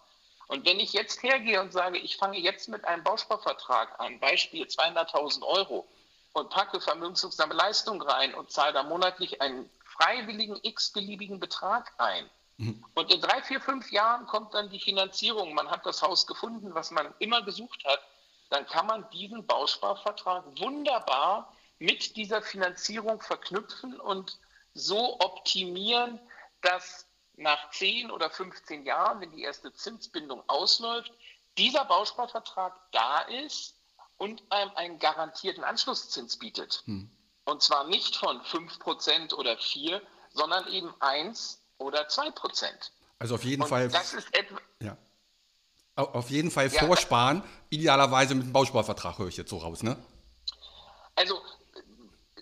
Und 0.49 0.67
wenn 0.67 0.81
ich 0.81 0.93
jetzt 0.93 1.23
hergehe 1.23 1.61
und 1.61 1.73
sage, 1.73 1.99
ich 1.99 2.17
fange 2.17 2.39
jetzt 2.39 2.69
mit 2.69 2.85
einem 2.85 3.03
Bausparvertrag 3.05 3.99
an, 4.01 4.21
Beispiel 4.21 4.65
200.000 4.65 5.43
Euro, 5.43 5.87
und 6.35 6.49
packe 6.49 6.81
vermögenswirksame 6.81 7.53
Leistung 7.53 8.01
rein 8.01 8.35
und 8.35 8.51
zahle 8.51 8.73
da 8.73 8.83
monatlich 8.83 9.43
einen 9.43 9.69
freiwilligen 9.85 10.59
x-beliebigen 10.63 11.39
Betrag 11.39 11.93
ein. 11.99 12.31
Mhm. 12.57 12.83
Und 12.95 13.13
in 13.13 13.21
drei, 13.21 13.43
vier, 13.43 13.61
fünf 13.61 13.93
Jahren 13.93 14.27
kommt 14.27 14.55
dann 14.55 14.71
die 14.71 14.81
Finanzierung. 14.81 15.53
Man 15.53 15.71
hat 15.71 15.85
das 15.85 16.01
Haus 16.01 16.27
gefunden, 16.27 16.75
was 16.75 16.91
man 16.91 17.13
immer 17.19 17.43
gesucht 17.43 17.85
hat 17.85 18.01
dann 18.53 18.67
kann 18.67 18.87
man 18.87 19.09
diesen 19.11 19.47
Bausparvertrag 19.47 20.45
wunderbar 20.59 21.51
mit 21.79 22.17
dieser 22.17 22.43
Finanzierung 22.43 23.23
verknüpfen 23.23 23.99
und 23.99 24.39
so 24.75 25.19
optimieren, 25.21 26.21
dass 26.61 27.07
nach 27.43 27.71
10 27.71 28.11
oder 28.11 28.31
15 28.31 28.85
Jahren, 28.85 29.21
wenn 29.21 29.33
die 29.33 29.43
erste 29.43 29.73
Zinsbindung 29.73 30.43
ausläuft, 30.49 31.13
dieser 31.59 31.85
Bausparvertrag 31.85 32.75
da 32.93 33.21
ist 33.23 33.75
und 34.17 34.43
einem 34.51 34.71
einen 34.77 34.99
garantierten 34.99 35.65
Anschlusszins 35.65 36.39
bietet. 36.39 36.83
Hm. 36.87 37.11
Und 37.45 37.63
zwar 37.63 37.87
nicht 37.89 38.17
von 38.17 38.41
5% 38.41 39.35
oder 39.35 39.55
4%, 39.55 40.01
sondern 40.33 40.67
eben 40.69 40.95
1 41.01 41.61
oder 41.79 42.09
2%. 42.09 42.33
Also 43.19 43.35
auf 43.35 43.45
jeden 43.45 43.63
und 43.63 43.69
Fall. 43.69 43.89
Das 43.89 44.15
ist 44.15 44.35
etwa, 44.35 44.59
ja. 44.81 44.97
Auf 45.95 46.31
jeden 46.31 46.51
Fall 46.51 46.69
ja, 46.69 46.87
vorsparen, 46.87 47.43
idealerweise 47.69 48.35
mit 48.35 48.45
einem 48.45 48.53
Bausparvertrag, 48.53 49.19
höre 49.19 49.29
ich 49.29 49.37
jetzt 49.37 49.51
so 49.51 49.59
raus, 49.59 49.83
ne? 49.83 50.03
Also 51.17 51.43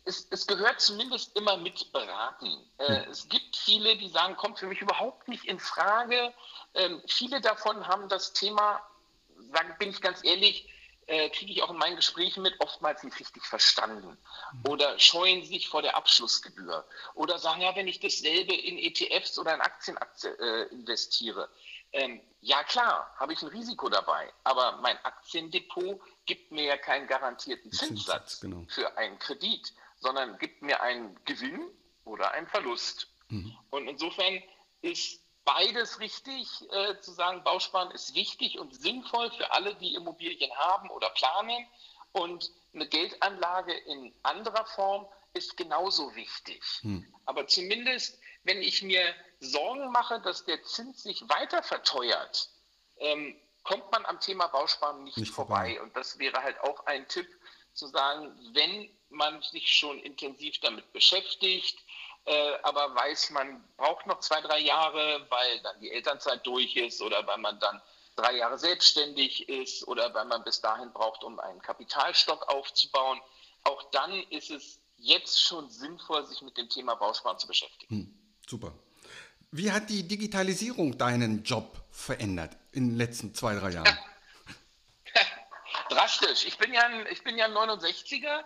es, 0.05 0.27
es, 0.31 0.47
gehört 0.47 0.81
zumindest 0.81 1.37
immer 1.37 1.57
mit 1.57 1.93
beraten. 1.93 2.59
Äh. 2.79 3.05
Es 3.11 3.29
gibt 3.29 3.57
viele, 3.57 3.97
die 3.97 4.09
sagen, 4.09 4.37
kommt 4.37 4.59
für 4.59 4.67
mich 4.67 4.81
überhaupt 4.81 5.29
nicht 5.29 5.45
in 5.45 5.59
Frage. 5.59 6.33
Ähm, 6.75 7.03
viele 7.07 7.41
davon 7.41 7.87
haben 7.87 8.09
das 8.09 8.33
Thema, 8.33 8.81
sagen, 9.53 9.75
bin 9.79 9.91
ich 9.91 10.01
ganz 10.01 10.25
ehrlich, 10.25 10.69
äh, 11.07 11.29
kriege 11.31 11.53
ich 11.53 11.63
auch 11.63 11.71
in 11.71 11.77
meinen 11.77 11.97
Gesprächen 11.97 12.43
mit, 12.43 12.55
oftmals 12.61 13.03
nicht 13.03 13.19
richtig 13.19 13.45
verstanden. 13.45 14.17
Hm. 14.51 14.71
Oder 14.71 14.99
scheuen 14.99 15.45
sich 15.45 15.69
vor 15.69 15.83
der 15.83 15.97
Abschlussgebühr. 15.97 16.87
Oder 17.15 17.39
sagen, 17.39 17.63
ja, 17.63 17.75
wenn 17.75 17.89
ich 17.89 18.01
dasselbe 18.01 18.55
in 18.55 18.79
ETFs 18.79 19.39
oder 19.39 19.55
in 19.55 19.61
Aktien 19.61 19.99
äh, 20.23 20.63
investiere, 20.67 21.49
ähm, 21.93 22.21
ja 22.41 22.63
klar, 22.63 23.13
habe 23.19 23.33
ich 23.33 23.43
ein 23.43 23.49
Risiko 23.49 23.89
dabei, 23.89 24.33
aber 24.45 24.79
mein 24.81 24.97
Aktiendepot 25.05 26.01
gibt 26.25 26.53
mir 26.53 26.65
ja 26.65 26.77
keinen 26.77 27.07
garantierten 27.09 27.73
Zinssatz 27.73 28.41
genau. 28.41 28.65
für 28.69 28.97
einen 28.97 29.19
Kredit, 29.19 29.73
sondern 30.01 30.39
gibt 30.39 30.63
mir 30.63 30.81
einen 30.83 31.19
Gewinn 31.25 31.71
oder 32.05 32.33
einen 32.33 32.49
Verlust. 32.49 33.09
Mhm. 33.29 33.57
Und 33.71 33.89
insofern 33.89 34.43
ist 34.83 35.21
beides 35.45 36.01
richtig, 36.01 36.49
äh, 36.71 37.01
zu 37.01 37.13
sagen, 37.13 37.45
Bausparen 37.45 37.91
ist 37.93 38.15
wichtig 38.15 38.59
und 38.59 38.75
sinnvoll 38.75 39.31
für 39.33 39.53
alle, 39.53 39.75
die 39.77 39.95
Immobilien 39.95 40.51
haben 40.57 40.91
oder 40.91 41.11
planen. 41.11 41.67
Und 42.13 42.51
eine 42.75 42.89
Geldanlage 42.89 43.73
in 43.73 44.13
anderer 44.23 44.67
Form 44.67 45.07
ist 45.33 45.57
genauso 45.57 46.15
wichtig. 46.17 46.63
Hm. 46.83 47.07
Aber 47.25 47.47
zumindest, 47.47 48.19
wenn 48.43 48.63
ich 48.63 48.83
mir 48.83 49.15
Sorgen 49.39 49.91
mache, 49.93 50.21
dass 50.21 50.45
der 50.45 50.63
Zins 50.65 51.03
sich 51.03 51.29
weiter 51.29 51.63
verteuert, 51.63 52.51
ähm, 52.99 53.37
kommt 53.63 53.91
man 53.93 54.05
am 54.07 54.19
Thema 54.21 54.49
Bausparen 54.49 55.05
nicht, 55.05 55.17
nicht 55.17 55.33
vorbei. 55.33 55.75
vorbei. 55.75 55.83
Und 55.83 55.97
das 55.97 56.19
wäre 56.19 56.43
halt 56.43 56.59
auch 56.61 56.87
ein 56.87 57.07
Tipp, 57.09 57.29
zu 57.75 57.87
sagen, 57.89 58.35
wenn 58.53 58.89
man 59.11 59.43
sich 59.43 59.69
schon 59.69 59.99
intensiv 60.01 60.59
damit 60.61 60.93
beschäftigt, 60.93 61.79
äh, 62.27 62.53
aber 62.63 62.95
weiß, 62.95 63.31
man 63.31 63.65
braucht 63.77 64.07
noch 64.07 64.21
zwei, 64.21 64.41
drei 64.41 64.59
Jahre, 64.59 65.27
weil 65.31 65.61
dann 65.63 65.81
die 65.81 65.91
Elternzeit 65.91 66.47
durch 66.47 66.77
ist 66.77 67.01
oder 67.01 67.27
weil 67.27 67.39
man 67.39 67.59
dann 67.61 67.81
drei 68.17 68.37
Jahre 68.37 68.59
selbstständig 68.59 69.49
ist 69.49 69.87
oder 69.89 70.13
weil 70.15 70.27
man 70.27 70.45
bis 70.45 70.61
dahin 70.61 70.93
braucht, 70.93 71.25
um 71.25 71.39
einen 71.41 71.61
Kapitalstock 71.63 72.49
aufzubauen. 72.49 73.21
Auch 73.65 73.91
dann 73.91 74.13
ist 74.31 74.51
es 74.51 74.81
jetzt 74.97 75.43
schon 75.43 75.71
sinnvoll, 75.71 76.27
sich 76.27 76.43
mit 76.43 76.57
dem 76.57 76.69
Thema 76.69 76.95
Bausparen 76.95 77.39
zu 77.39 77.47
beschäftigen. 77.47 77.95
Hm, 77.95 78.19
super. 78.47 78.73
Wie 79.51 79.73
hat 79.73 79.89
die 79.91 80.07
Digitalisierung 80.07 80.97
deinen 80.99 81.43
Job 81.43 81.83
verändert 81.91 82.57
in 82.73 82.91
den 82.91 82.97
letzten 82.97 83.35
zwei, 83.35 83.55
drei 83.55 83.71
Jahren? 83.71 83.99
drastisch. 85.91 86.47
Ich 86.47 86.57
bin 86.59 86.73
ja 86.73 86.83
ein, 86.83 87.07
ich 87.11 87.23
bin 87.23 87.37
ja 87.37 87.47
ein 87.47 87.53
69er. 87.53 88.23
Ja. 88.23 88.45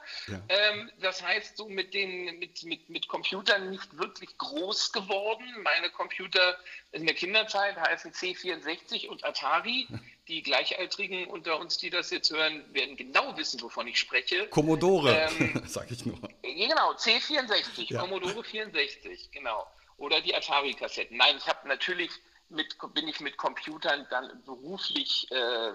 Ähm, 0.48 0.90
das 1.00 1.22
heißt, 1.22 1.57
so 1.57 1.68
mit 1.68 1.94
den 1.94 2.38
mit, 2.38 2.62
mit, 2.64 2.88
mit 2.88 3.09
Computern 3.09 3.70
nicht 3.70 3.96
wirklich 3.98 4.37
groß 4.38 4.92
geworden. 4.92 5.44
Meine 5.62 5.90
Computer 5.90 6.59
in 6.92 7.07
der 7.07 7.14
Kinderzeit 7.14 7.76
heißen 7.76 8.12
C64 8.12 9.09
und 9.09 9.24
Atari. 9.24 9.87
Die 10.26 10.42
Gleichaltrigen 10.42 11.26
unter 11.26 11.61
uns, 11.61 11.76
die 11.76 11.90
das 11.90 12.11
jetzt 12.11 12.30
hören, 12.30 12.64
werden 12.72 12.96
genau 12.96 13.37
wissen, 13.37 13.61
wovon 13.61 13.87
ich 13.88 13.98
spreche. 13.98 14.48
Commodore, 14.48 15.28
ähm, 15.38 15.62
sag 15.66 15.90
ich 15.90 16.07
nur. 16.07 16.18
Genau, 16.40 16.94
C64, 16.94 17.92
ja. 17.92 18.00
Commodore 18.00 18.42
64, 18.42 19.33
genau. 19.33 19.66
Oder 19.98 20.22
die 20.22 20.35
Atari-Kassetten. 20.35 21.18
Nein, 21.18 21.37
ich 21.37 21.46
habe 21.46 21.68
natürlich 21.68 22.11
mit, 22.48 22.74
bin 22.94 23.07
ich 23.07 23.20
mit 23.20 23.37
Computern 23.37 24.07
dann 24.09 24.42
beruflich 24.44 25.30
äh, 25.30 25.72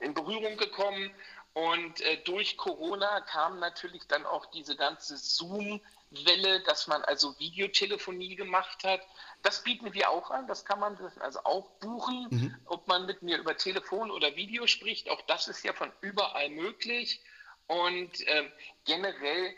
in 0.00 0.14
Berührung 0.14 0.56
gekommen. 0.56 1.10
Und 1.54 2.00
äh, 2.02 2.18
durch 2.24 2.56
Corona 2.56 3.20
kam 3.22 3.58
natürlich 3.58 4.06
dann 4.06 4.24
auch 4.26 4.46
diese 4.46 4.76
ganze 4.76 5.16
Zoom-Welle, 5.16 6.62
dass 6.62 6.86
man 6.86 7.02
also 7.02 7.38
Videotelefonie 7.38 8.36
gemacht 8.36 8.84
hat. 8.84 9.00
Das 9.42 9.64
bieten 9.64 9.92
wir 9.92 10.10
auch 10.10 10.30
an, 10.30 10.46
das 10.46 10.64
kann 10.64 10.78
man 10.78 10.96
also 11.20 11.40
auch 11.44 11.68
buchen, 11.80 12.28
mhm. 12.30 12.56
ob 12.66 12.86
man 12.86 13.06
mit 13.06 13.22
mir 13.22 13.38
über 13.38 13.56
Telefon 13.56 14.10
oder 14.10 14.36
Video 14.36 14.66
spricht. 14.66 15.10
Auch 15.10 15.22
das 15.22 15.48
ist 15.48 15.64
ja 15.64 15.72
von 15.72 15.90
überall 16.00 16.48
möglich. 16.50 17.20
Und 17.66 18.20
äh, 18.28 18.50
generell 18.84 19.54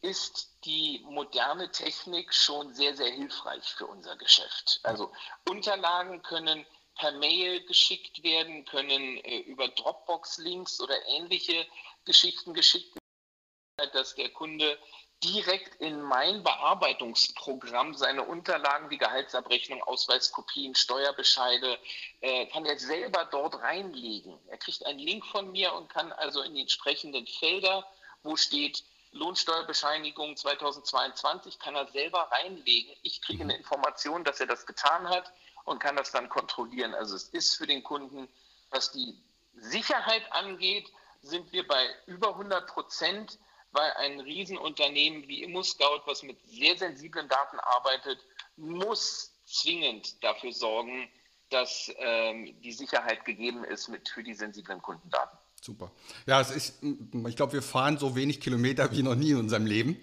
ist 0.00 0.56
die 0.64 1.04
moderne 1.08 1.70
Technik 1.70 2.34
schon 2.34 2.74
sehr, 2.74 2.96
sehr 2.96 3.10
hilfreich 3.10 3.74
für 3.74 3.86
unser 3.86 4.16
Geschäft. 4.16 4.80
Also 4.82 5.12
Unterlagen 5.48 6.22
können 6.22 6.66
per 6.96 7.12
Mail 7.12 7.64
geschickt 7.66 8.22
werden, 8.22 8.64
können 8.64 9.18
äh, 9.18 9.38
über 9.40 9.68
Dropbox-Links 9.68 10.80
oder 10.80 10.94
ähnliche 11.08 11.66
Geschichten 12.04 12.54
geschickt 12.54 12.94
werden, 12.94 13.90
dass 13.92 14.14
der 14.14 14.30
Kunde 14.30 14.78
direkt 15.24 15.80
in 15.80 16.02
mein 16.02 16.42
Bearbeitungsprogramm 16.42 17.94
seine 17.94 18.24
Unterlagen 18.24 18.90
wie 18.90 18.98
Gehaltsabrechnung, 18.98 19.82
Ausweiskopien, 19.82 20.74
Steuerbescheide, 20.74 21.78
äh, 22.20 22.46
kann 22.46 22.66
er 22.66 22.78
selber 22.78 23.28
dort 23.30 23.60
reinlegen. 23.60 24.36
Er 24.48 24.58
kriegt 24.58 24.84
einen 24.84 24.98
Link 24.98 25.24
von 25.26 25.52
mir 25.52 25.72
und 25.74 25.88
kann 25.88 26.10
also 26.12 26.42
in 26.42 26.54
die 26.54 26.62
entsprechenden 26.62 27.26
Felder, 27.26 27.86
wo 28.22 28.36
steht 28.36 28.84
Lohnsteuerbescheinigung 29.12 30.36
2022, 30.36 31.58
kann 31.58 31.76
er 31.76 31.86
selber 31.88 32.30
reinlegen. 32.32 32.94
Ich 33.02 33.20
kriege 33.20 33.44
eine 33.44 33.56
Information, 33.56 34.24
dass 34.24 34.40
er 34.40 34.46
das 34.46 34.66
getan 34.66 35.08
hat 35.08 35.32
und 35.64 35.78
kann 35.78 35.96
das 35.96 36.10
dann 36.10 36.28
kontrollieren. 36.28 36.94
Also 36.94 37.16
es 37.16 37.28
ist 37.28 37.56
für 37.56 37.66
den 37.66 37.82
Kunden, 37.82 38.28
was 38.70 38.92
die 38.92 39.14
Sicherheit 39.56 40.22
angeht, 40.32 40.90
sind 41.22 41.52
wir 41.52 41.66
bei 41.66 41.86
über 42.06 42.30
100 42.30 42.66
Prozent, 42.66 43.38
weil 43.70 43.90
ein 43.92 44.20
Riesenunternehmen 44.20 45.28
wie 45.28 45.42
ImmoScout, 45.42 46.02
was 46.06 46.22
mit 46.22 46.38
sehr 46.46 46.76
sensiblen 46.76 47.28
Daten 47.28 47.58
arbeitet, 47.60 48.18
muss 48.56 49.32
zwingend 49.44 50.22
dafür 50.22 50.52
sorgen, 50.52 51.08
dass 51.50 51.92
ähm, 51.98 52.54
die 52.62 52.72
Sicherheit 52.72 53.24
gegeben 53.24 53.64
ist 53.64 53.88
mit, 53.88 54.08
für 54.08 54.22
die 54.22 54.34
sensiblen 54.34 54.80
Kundendaten. 54.80 55.38
Super. 55.60 55.92
Ja, 56.26 56.40
es 56.40 56.50
ist, 56.50 56.82
ich 56.82 57.36
glaube, 57.36 57.52
wir 57.52 57.62
fahren 57.62 57.98
so 57.98 58.16
wenig 58.16 58.40
Kilometer 58.40 58.90
wie 58.90 59.02
noch 59.02 59.14
nie 59.14 59.30
in 59.30 59.36
unserem 59.36 59.66
Leben 59.66 59.96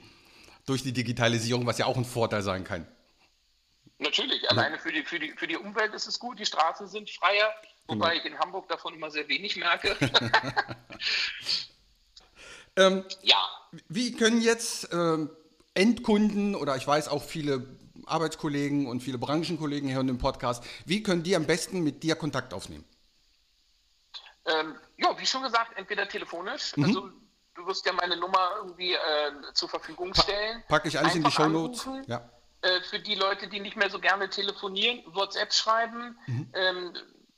durch 0.65 0.84
die 0.84 0.93
Digitalisierung, 0.93 1.65
was 1.65 1.78
ja 1.80 1.86
auch 1.86 1.98
ein 1.98 2.06
Vorteil 2.06 2.43
sein 2.43 2.63
kann. 2.63 2.88
Natürlich, 3.99 4.49
alleine 4.49 4.79
für 4.79 4.93
die, 4.93 5.03
für, 5.03 5.19
die, 5.19 5.33
für 5.33 5.45
die 5.45 5.57
Umwelt 5.57 5.93
ist 5.93 6.07
es 6.07 6.19
gut, 6.19 6.39
die 6.39 6.45
Straßen 6.45 6.88
sind 6.88 7.09
freier, 7.09 7.53
wobei 7.88 8.12
genau. 8.12 8.19
ich 8.19 8.31
in 8.31 8.39
Hamburg 8.39 8.69
davon 8.69 8.93
immer 8.93 9.12
sehr 9.12 9.27
wenig 9.27 9.57
merke. 9.57 9.97
ähm, 12.77 13.03
ja. 13.21 13.45
Wie 13.89 14.13
können 14.13 14.39
jetzt 14.39 14.88
ähm, 14.93 15.29
Endkunden 15.73 16.55
oder 16.55 16.77
ich 16.77 16.88
weiß 16.88 17.09
auch 17.09 17.21
viele 17.21 17.67
Arbeitskollegen 18.05 18.88
und 18.88 19.01
viele 19.01 19.17
Branchenkollegen 19.17 19.89
hier 19.89 19.99
in 19.99 20.07
dem 20.07 20.17
Podcast, 20.17 20.63
wie 20.85 21.03
können 21.03 21.23
die 21.23 21.35
am 21.35 21.45
besten 21.45 21.81
mit 21.81 22.01
dir 22.01 22.15
Kontakt 22.15 22.53
aufnehmen? 22.53 22.85
Ähm, 24.45 24.75
ja, 24.95 25.13
wie 25.19 25.25
schon 25.25 25.43
gesagt, 25.43 25.77
entweder 25.77 26.07
telefonisch, 26.07 26.75
mhm. 26.77 26.85
also 26.85 27.09
du 27.53 27.67
wirst 27.67 27.85
ja 27.85 27.91
meine 27.91 28.15
Nummer 28.15 28.51
irgendwie 28.59 28.93
äh, 28.93 29.53
zur 29.53 29.67
Verfügung 29.67 30.13
stellen. 30.13 30.63
Pa 30.69 30.75
packe 30.75 30.88
ich 30.88 30.97
alles 30.97 31.15
Einfach 31.15 31.17
in 31.17 31.23
die 31.25 31.31
Show 31.31 31.49
Notes. 31.49 31.88
Ja. 32.07 32.29
Äh, 32.62 32.82
für 32.82 33.00
die 33.00 33.15
Leute, 33.15 33.48
die 33.48 33.62
nicht 33.62 33.78
mehr 33.78 33.89
so 33.89 34.00
gerne 34.00 34.30
telefonieren, 34.30 35.02
WhatsApp 35.13 35.54
schreiben, 35.54 36.17
mhm. 36.28 36.52
ähm, 36.54 36.93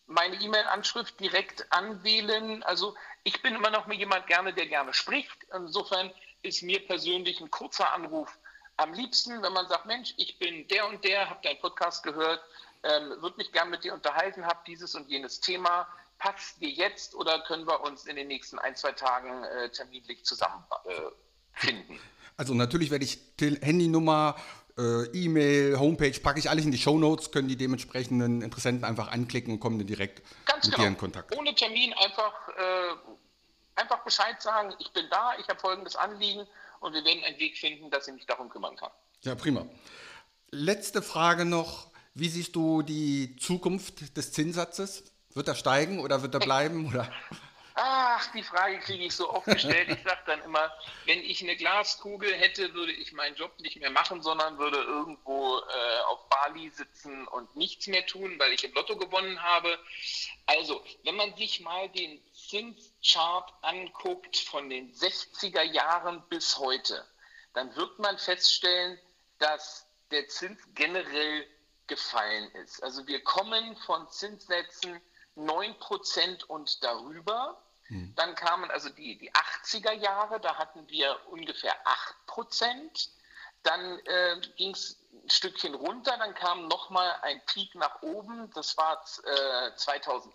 meine 0.07 0.35
E-Mail-Anschrift 0.35 1.19
direkt 1.19 1.71
anwählen. 1.71 2.63
Also 2.63 2.95
ich 3.23 3.41
bin 3.41 3.55
immer 3.55 3.69
noch 3.69 3.89
jemand 3.91 4.25
gerne, 4.27 4.53
der 4.53 4.65
gerne 4.65 4.93
spricht. 4.93 5.45
Insofern 5.55 6.11
ist 6.41 6.63
mir 6.63 6.85
persönlich 6.85 7.39
ein 7.39 7.51
kurzer 7.51 7.93
Anruf 7.93 8.37
am 8.77 8.93
liebsten, 8.93 9.43
wenn 9.43 9.53
man 9.53 9.67
sagt, 9.67 9.85
Mensch, 9.85 10.13
ich 10.17 10.39
bin 10.39 10.67
der 10.69 10.87
und 10.87 11.03
der, 11.03 11.29
habe 11.29 11.39
deinen 11.43 11.59
Podcast 11.59 12.01
gehört, 12.01 12.41
ähm, 12.83 13.21
würde 13.21 13.37
mich 13.37 13.51
gerne 13.51 13.69
mit 13.69 13.83
dir 13.83 13.93
unterhalten, 13.93 14.45
habe 14.45 14.59
dieses 14.65 14.95
und 14.95 15.07
jenes 15.07 15.39
Thema. 15.39 15.87
Passt 16.17 16.59
dir 16.61 16.69
jetzt 16.69 17.13
oder 17.13 17.41
können 17.41 17.67
wir 17.67 17.81
uns 17.81 18.05
in 18.05 18.15
den 18.15 18.27
nächsten 18.27 18.57
ein, 18.57 18.75
zwei 18.75 18.91
Tagen 18.91 19.43
äh, 19.43 19.69
terminlich 19.69 20.25
zusammenfinden? 20.25 21.95
Äh, 21.95 21.99
also 22.37 22.55
natürlich 22.55 22.89
werde 22.89 23.05
ich 23.05 23.19
Handynummer, 23.39 24.35
äh, 24.77 25.05
E-Mail, 25.13 25.79
Homepage, 25.79 26.19
packe 26.19 26.39
ich 26.39 26.49
alles 26.49 26.65
in 26.65 26.71
die 26.71 26.77
Show 26.77 26.97
Notes, 26.97 27.31
können 27.31 27.47
die 27.47 27.55
dementsprechenden 27.55 28.41
Interessenten 28.41 28.85
einfach 28.85 29.11
anklicken 29.11 29.53
und 29.53 29.59
kommen 29.59 29.77
dann 29.77 29.87
direkt 29.87 30.21
Ganz 30.45 30.65
mit 30.65 30.75
genau. 30.75 30.83
dir 30.83 30.87
in 30.89 30.97
Kontakt. 30.97 31.37
Ohne 31.37 31.53
Termin 31.55 31.93
einfach, 31.93 32.49
äh, 32.49 32.95
einfach 33.75 34.03
Bescheid 34.03 34.41
sagen, 34.41 34.73
ich 34.79 34.91
bin 34.91 35.05
da, 35.09 35.33
ich 35.39 35.47
habe 35.47 35.59
folgendes 35.59 35.95
Anliegen 35.95 36.45
und 36.79 36.93
wir 36.93 37.03
werden 37.03 37.23
einen 37.23 37.39
Weg 37.39 37.57
finden, 37.57 37.89
dass 37.89 38.07
ich 38.07 38.13
mich 38.13 38.25
darum 38.25 38.49
kümmern 38.49 38.75
kann. 38.75 38.91
Ja, 39.23 39.35
prima. 39.35 39.65
Letzte 40.49 41.01
Frage 41.01 41.45
noch. 41.45 41.91
Wie 42.13 42.27
siehst 42.27 42.55
du 42.55 42.81
die 42.81 43.37
Zukunft 43.37 44.17
des 44.17 44.33
Zinssatzes? 44.33 45.03
Wird 45.33 45.47
er 45.47 45.55
steigen 45.55 45.99
oder 45.99 46.21
wird 46.21 46.33
er 46.33 46.39
bleiben? 46.41 46.87
Oder? 46.87 47.09
Ach, 47.83 48.31
die 48.33 48.43
Frage 48.43 48.77
kriege 48.79 49.05
ich 49.05 49.15
so 49.15 49.27
oft 49.31 49.47
gestellt. 49.47 49.89
Ich 49.89 50.03
sage 50.03 50.21
dann 50.27 50.43
immer, 50.43 50.71
wenn 51.05 51.19
ich 51.19 51.41
eine 51.41 51.55
Glaskugel 51.55 52.31
hätte, 52.31 52.75
würde 52.75 52.91
ich 52.91 53.11
meinen 53.11 53.35
Job 53.35 53.59
nicht 53.59 53.77
mehr 53.77 53.89
machen, 53.89 54.21
sondern 54.21 54.59
würde 54.59 54.77
irgendwo 54.77 55.57
äh, 55.57 55.99
auf 56.09 56.29
Bali 56.29 56.69
sitzen 56.69 57.27
und 57.29 57.55
nichts 57.55 57.87
mehr 57.87 58.05
tun, 58.05 58.37
weil 58.37 58.53
ich 58.53 58.63
im 58.63 58.73
Lotto 58.73 58.95
gewonnen 58.97 59.41
habe. 59.41 59.79
Also, 60.45 60.85
wenn 61.05 61.15
man 61.15 61.35
sich 61.35 61.61
mal 61.61 61.89
den 61.89 62.21
Zinschart 62.33 63.51
anguckt 63.63 64.37
von 64.37 64.69
den 64.69 64.93
60er 64.93 65.63
Jahren 65.63 66.21
bis 66.29 66.59
heute, 66.59 67.03
dann 67.55 67.75
wird 67.75 67.97
man 67.97 68.19
feststellen, 68.19 68.99
dass 69.39 69.87
der 70.11 70.27
Zins 70.27 70.61
generell 70.75 71.47
gefallen 71.87 72.51
ist. 72.63 72.83
Also 72.83 73.07
wir 73.07 73.23
kommen 73.23 73.75
von 73.87 74.07
Zinssätzen 74.07 75.01
9% 75.35 76.45
und 76.45 76.83
darüber. 76.83 77.59
Hm. 77.91 78.13
Dann 78.15 78.35
kamen 78.35 78.71
also 78.71 78.89
die, 78.89 79.17
die 79.17 79.31
80er 79.33 79.91
Jahre, 79.91 80.39
da 80.39 80.57
hatten 80.57 80.87
wir 80.87 81.19
ungefähr 81.27 81.75
8%. 82.27 83.09
Dann 83.63 83.99
äh, 84.05 84.41
ging 84.55 84.71
es 84.71 84.97
ein 85.11 85.29
Stückchen 85.29 85.75
runter, 85.75 86.17
dann 86.17 86.33
kam 86.33 86.67
nochmal 86.67 87.13
ein 87.21 87.41
Peak 87.45 87.75
nach 87.75 88.01
oben, 88.01 88.49
das 88.55 88.77
war 88.77 89.03
äh, 89.23 89.75
2008, 89.75 90.33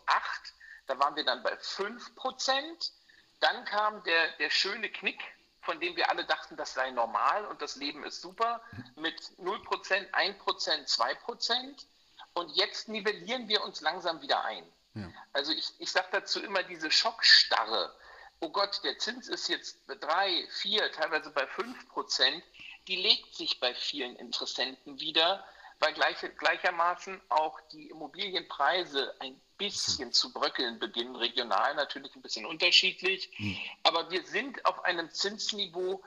da 0.86 0.98
waren 0.98 1.16
wir 1.16 1.24
dann 1.24 1.42
bei 1.42 1.54
5%. 1.54 2.92
Dann 3.40 3.64
kam 3.64 4.02
der, 4.04 4.32
der 4.36 4.50
schöne 4.50 4.90
Knick, 4.90 5.20
von 5.62 5.80
dem 5.80 5.96
wir 5.96 6.10
alle 6.10 6.24
dachten, 6.26 6.56
das 6.56 6.74
sei 6.74 6.90
normal 6.90 7.46
und 7.46 7.62
das 7.62 7.76
Leben 7.76 8.04
ist 8.04 8.20
super, 8.20 8.60
mit 8.96 9.18
0%, 9.38 10.10
1%, 10.12 10.38
2%. 10.38 11.86
Und 12.34 12.54
jetzt 12.54 12.88
nivellieren 12.88 13.48
wir 13.48 13.64
uns 13.64 13.80
langsam 13.80 14.20
wieder 14.20 14.44
ein. 14.44 14.64
Ja. 14.96 15.08
Also 15.32 15.52
ich, 15.52 15.72
ich 15.78 15.90
sage 15.90 16.08
dazu 16.10 16.42
immer 16.42 16.62
diese 16.62 16.90
Schockstarre. 16.90 17.94
Oh 18.40 18.50
Gott, 18.50 18.80
der 18.84 18.98
Zins 18.98 19.28
ist 19.28 19.48
jetzt 19.48 19.86
bei 19.86 19.94
drei, 19.94 20.46
vier, 20.60 20.90
teilweise 20.92 21.30
bei 21.30 21.46
fünf 21.46 21.88
Prozent. 21.88 22.42
Die 22.88 22.96
legt 22.96 23.34
sich 23.34 23.60
bei 23.60 23.74
vielen 23.74 24.16
Interessenten 24.16 25.00
wieder, 25.00 25.44
weil 25.78 25.92
gleich, 25.94 26.16
gleichermaßen 26.38 27.20
auch 27.28 27.60
die 27.72 27.88
Immobilienpreise 27.88 29.14
ein 29.20 29.40
bisschen 29.58 30.12
zu 30.12 30.32
bröckeln 30.32 30.78
beginnen, 30.78 31.16
regional 31.16 31.74
natürlich 31.74 32.14
ein 32.14 32.22
bisschen 32.22 32.46
unterschiedlich. 32.46 33.30
Hm. 33.36 33.56
Aber 33.82 34.10
wir 34.10 34.22
sind 34.24 34.64
auf 34.66 34.84
einem 34.84 35.10
Zinsniveau, 35.10 36.02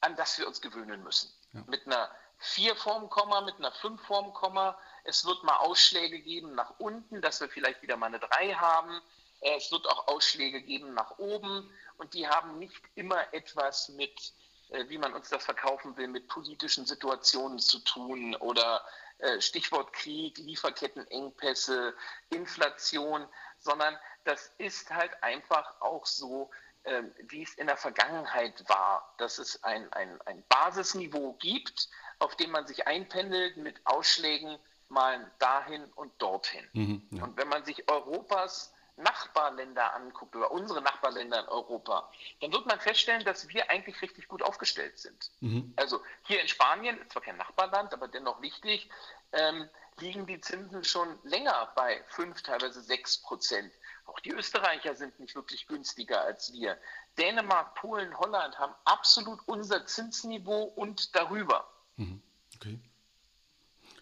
an 0.00 0.16
das 0.16 0.38
wir 0.38 0.46
uns 0.46 0.60
gewöhnen 0.60 1.02
müssen. 1.02 1.32
Ja. 1.52 1.64
Mit 1.66 1.86
einer 1.86 2.10
4 2.38 2.76
vorm 2.76 3.08
Komma, 3.10 3.40
mit 3.42 3.56
einer 3.56 3.72
5 3.72 4.00
vorm 4.02 4.32
Komma. 4.32 4.78
Es 5.10 5.24
wird 5.24 5.42
mal 5.42 5.56
Ausschläge 5.56 6.20
geben 6.20 6.54
nach 6.54 6.74
unten, 6.78 7.20
dass 7.20 7.40
wir 7.40 7.48
vielleicht 7.48 7.82
wieder 7.82 7.96
mal 7.96 8.06
eine 8.06 8.20
3 8.20 8.54
haben. 8.54 9.02
Äh, 9.40 9.56
es 9.56 9.72
wird 9.72 9.84
auch 9.88 10.06
Ausschläge 10.06 10.62
geben 10.62 10.94
nach 10.94 11.18
oben 11.18 11.68
und 11.98 12.14
die 12.14 12.28
haben 12.28 12.60
nicht 12.60 12.80
immer 12.94 13.20
etwas 13.34 13.88
mit, 13.88 14.32
äh, 14.68 14.88
wie 14.88 14.98
man 14.98 15.12
uns 15.12 15.28
das 15.28 15.44
verkaufen 15.44 15.96
will, 15.96 16.06
mit 16.06 16.28
politischen 16.28 16.86
Situationen 16.86 17.58
zu 17.58 17.80
tun 17.80 18.36
oder 18.36 18.86
äh, 19.18 19.40
Stichwort 19.40 19.92
Krieg, 19.94 20.38
Lieferkettenengpässe, 20.38 21.92
Inflation, 22.28 23.26
sondern 23.58 23.98
das 24.22 24.52
ist 24.58 24.90
halt 24.90 25.10
einfach 25.24 25.74
auch 25.80 26.06
so, 26.06 26.52
ähm, 26.84 27.12
wie 27.26 27.42
es 27.42 27.54
in 27.54 27.66
der 27.66 27.76
Vergangenheit 27.76 28.62
war, 28.68 29.12
dass 29.18 29.38
es 29.38 29.60
ein, 29.64 29.92
ein, 29.92 30.20
ein 30.26 30.44
Basisniveau 30.48 31.32
gibt, 31.40 31.88
auf 32.20 32.36
dem 32.36 32.52
man 32.52 32.68
sich 32.68 32.86
einpendelt 32.86 33.56
mit 33.56 33.84
Ausschlägen 33.84 34.56
mal 34.90 35.30
dahin 35.38 35.84
und 35.94 36.12
dorthin. 36.20 36.66
Mhm, 36.72 37.08
ja. 37.10 37.24
Und 37.24 37.36
wenn 37.36 37.48
man 37.48 37.64
sich 37.64 37.88
Europas 37.88 38.72
Nachbarländer 38.96 39.94
anguckt 39.94 40.36
oder 40.36 40.50
unsere 40.50 40.82
Nachbarländer 40.82 41.40
in 41.40 41.48
Europa, 41.48 42.10
dann 42.40 42.52
wird 42.52 42.66
man 42.66 42.78
feststellen, 42.80 43.24
dass 43.24 43.48
wir 43.48 43.70
eigentlich 43.70 44.00
richtig 44.02 44.28
gut 44.28 44.42
aufgestellt 44.42 44.98
sind. 44.98 45.30
Mhm. 45.40 45.72
Also 45.76 46.02
hier 46.26 46.40
in 46.40 46.48
Spanien, 46.48 46.98
zwar 47.08 47.22
kein 47.22 47.36
Nachbarland, 47.36 47.92
aber 47.94 48.08
dennoch 48.08 48.40
wichtig, 48.42 48.88
ähm, 49.32 49.68
liegen 50.00 50.26
die 50.26 50.40
Zinsen 50.40 50.84
schon 50.84 51.18
länger 51.24 51.72
bei 51.76 52.02
5, 52.08 52.42
teilweise 52.42 52.82
6 52.82 53.18
Prozent. 53.22 53.72
Auch 54.06 54.18
die 54.20 54.30
Österreicher 54.30 54.94
sind 54.94 55.18
nicht 55.20 55.34
wirklich 55.34 55.66
günstiger 55.66 56.22
als 56.22 56.52
wir. 56.52 56.78
Dänemark, 57.18 57.74
Polen, 57.74 58.16
Holland 58.18 58.58
haben 58.58 58.74
absolut 58.84 59.40
unser 59.46 59.86
Zinsniveau 59.86 60.62
und 60.62 61.14
darüber. 61.14 61.68
Mhm. 61.96 62.22
Okay. 62.56 62.78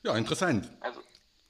Ja, 0.02 0.16
interessant. 0.16 0.70
Also, 0.80 1.02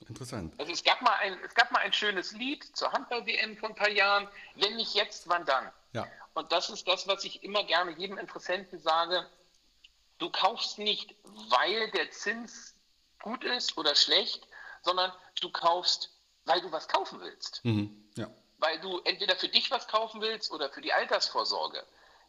interessant. 0.08 0.54
Also 0.58 0.72
es 0.72 0.82
gab, 0.82 1.02
mal 1.02 1.14
ein, 1.20 1.38
es 1.44 1.54
gab 1.54 1.70
mal 1.70 1.80
ein 1.80 1.92
schönes 1.92 2.32
Lied 2.32 2.64
zur 2.76 2.92
Handball-WM 2.92 3.56
vor 3.56 3.68
ein 3.70 3.74
paar 3.74 3.90
Jahren. 3.90 4.28
Wenn 4.56 4.76
nicht 4.76 4.94
jetzt, 4.94 5.28
wann 5.28 5.44
dann? 5.44 5.70
Ja. 5.92 6.06
Und 6.34 6.52
das 6.52 6.70
ist 6.70 6.86
das, 6.86 7.06
was 7.08 7.24
ich 7.24 7.42
immer 7.42 7.64
gerne 7.64 7.92
jedem 7.92 8.18
Interessenten 8.18 8.78
sage. 8.78 9.26
Du 10.18 10.30
kaufst 10.30 10.78
nicht, 10.78 11.14
weil 11.24 11.90
der 11.92 12.10
Zins 12.10 12.74
gut 13.22 13.44
ist 13.44 13.76
oder 13.76 13.94
schlecht, 13.94 14.46
sondern 14.82 15.12
du 15.40 15.50
kaufst, 15.50 16.10
weil 16.44 16.60
du 16.60 16.70
was 16.72 16.88
kaufen 16.88 17.20
willst. 17.20 17.64
Mhm. 17.64 18.10
Ja. 18.16 18.28
Weil 18.58 18.80
du 18.80 19.00
entweder 19.00 19.36
für 19.36 19.48
dich 19.48 19.70
was 19.70 19.86
kaufen 19.88 20.20
willst 20.20 20.50
oder 20.50 20.70
für 20.70 20.80
die 20.80 20.92
Altersvorsorge. 20.92 21.84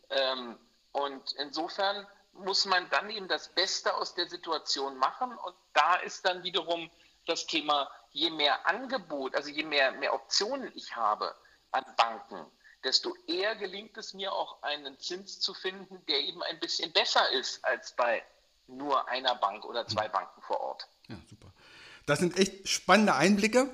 Ähm, 0.09 0.57
und 0.91 1.31
insofern 1.33 2.07
muss 2.33 2.65
man 2.65 2.89
dann 2.89 3.09
eben 3.09 3.27
das 3.27 3.49
Beste 3.49 3.93
aus 3.95 4.15
der 4.15 4.29
Situation 4.29 4.97
machen. 4.97 5.31
Und 5.31 5.55
da 5.73 5.95
ist 5.95 6.25
dann 6.25 6.43
wiederum 6.43 6.89
das 7.25 7.45
Thema, 7.47 7.89
je 8.11 8.29
mehr 8.29 8.67
Angebot, 8.67 9.35
also 9.35 9.49
je 9.49 9.63
mehr, 9.63 9.91
mehr 9.93 10.13
Optionen 10.13 10.71
ich 10.75 10.95
habe 10.95 11.35
an 11.71 11.85
Banken, 11.97 12.45
desto 12.83 13.15
eher 13.27 13.55
gelingt 13.55 13.97
es 13.97 14.13
mir 14.13 14.31
auch 14.33 14.61
einen 14.63 14.97
Zins 14.99 15.39
zu 15.39 15.53
finden, 15.53 16.03
der 16.07 16.19
eben 16.19 16.41
ein 16.43 16.59
bisschen 16.59 16.91
besser 16.91 17.29
ist 17.31 17.63
als 17.63 17.95
bei 17.95 18.23
nur 18.67 19.07
einer 19.07 19.35
Bank 19.35 19.65
oder 19.65 19.87
zwei 19.87 20.05
hm. 20.05 20.11
Banken 20.11 20.41
vor 20.41 20.59
Ort. 20.61 20.87
Ja, 21.07 21.17
super. 21.29 21.51
Das 22.05 22.19
sind 22.19 22.37
echt 22.37 22.67
spannende 22.67 23.15
Einblicke. 23.15 23.69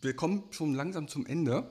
Wir 0.00 0.14
kommen 0.14 0.52
schon 0.52 0.74
langsam 0.74 1.08
zum 1.08 1.26
Ende. 1.26 1.70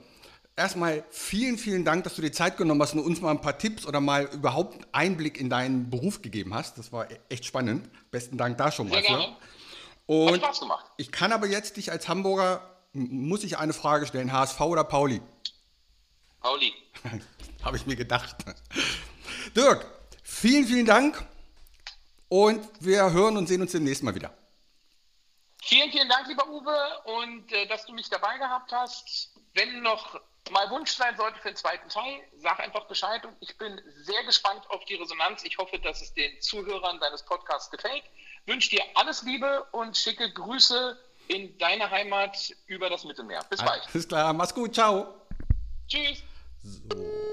Erstmal 0.56 1.04
vielen, 1.10 1.58
vielen 1.58 1.84
Dank, 1.84 2.04
dass 2.04 2.16
du 2.16 2.22
dir 2.22 2.32
Zeit 2.32 2.58
genommen 2.58 2.80
hast 2.82 2.94
und 2.94 3.00
uns 3.00 3.22
mal 3.22 3.32
ein 3.32 3.42
paar 3.42 3.58
Tipps 3.58 3.88
oder 3.88 4.00
mal 4.00 4.26
überhaupt 4.26 4.88
Einblick 4.92 5.40
in 5.40 5.50
deinen 5.50 5.90
Beruf 5.90 6.22
gegeben 6.22 6.54
hast. 6.54 6.78
Das 6.78 6.92
war 6.92 7.08
echt 7.30 7.46
spannend. 7.46 7.90
Besten 8.12 8.38
Dank 8.38 8.58
da 8.60 8.72
schon 8.72 8.88
mal. 8.88 9.02
Sehr 9.02 9.02
gerne. 9.02 9.36
Und 10.06 10.34
Hat 10.34 10.42
Spaß 10.42 10.60
gemacht. 10.60 10.86
Ich 10.98 11.12
kann 11.12 11.32
aber 11.32 11.48
jetzt 11.48 11.78
dich 11.78 11.92
als 11.92 12.08
Hamburger, 12.08 12.62
muss 12.94 13.44
ich 13.44 13.58
eine 13.58 13.74
Frage 13.74 14.06
stellen, 14.06 14.32
HSV 14.32 14.60
oder 14.62 14.84
Pauli? 14.84 15.22
Pauli. 16.40 16.72
Habe 17.64 17.78
ich 17.78 17.88
mir 17.88 17.96
gedacht. 17.96 18.36
Dirk, 19.56 19.88
vielen, 20.22 20.68
vielen 20.68 20.86
Dank 20.86 21.26
und 22.28 22.68
wir 22.80 23.12
hören 23.12 23.38
und 23.38 23.48
sehen 23.48 23.62
uns 23.62 23.72
demnächst 23.72 24.04
mal 24.04 24.14
wieder. 24.14 24.32
Vielen, 25.64 25.90
vielen 25.92 26.10
Dank, 26.10 26.28
lieber 26.28 26.48
Uwe, 26.48 26.76
und 27.06 27.52
äh, 27.54 27.66
dass 27.68 27.86
du 27.86 27.94
mich 27.94 28.10
dabei 28.10 28.38
gehabt 28.38 28.72
hast. 28.72 29.32
Wenn 29.54 29.82
noch 29.82 30.20
mal 30.52 30.70
Wunsch 30.70 30.92
sein 30.92 31.16
sollte 31.16 31.40
für 31.40 31.50
den 31.50 31.56
zweiten 31.56 31.88
Teil, 31.90 32.22
sag 32.38 32.60
einfach 32.60 32.86
Bescheid 32.88 33.26
und 33.26 33.36
ich 33.40 33.58
bin 33.58 33.82
sehr 34.04 34.24
gespannt 34.24 34.70
auf 34.70 34.84
die 34.86 34.96
Resonanz. 34.96 35.44
Ich 35.44 35.58
hoffe, 35.58 35.80
dass 35.80 36.02
es 36.02 36.14
den 36.14 36.40
Zuhörern 36.42 37.00
deines 37.00 37.24
Podcasts 37.24 37.72
gefällt. 37.72 38.04
Wünsche 38.46 38.70
dir 38.70 38.84
alles 38.96 39.24
Liebe 39.24 39.66
und 39.72 39.96
schicke 39.96 40.32
Grüße 40.32 40.98
in 41.28 41.58
deine 41.58 41.90
Heimat 41.90 42.38
über 42.68 42.90
das 42.90 43.06
Mittelmeer. 43.06 43.44
Bis 43.50 43.62
bald. 43.62 43.84
Alles 43.94 44.08
klar, 44.08 44.34
mach's 44.34 44.54
gut, 44.54 44.74
ciao. 44.74 45.22
Tschüss. 45.88 46.24
So. 46.62 47.24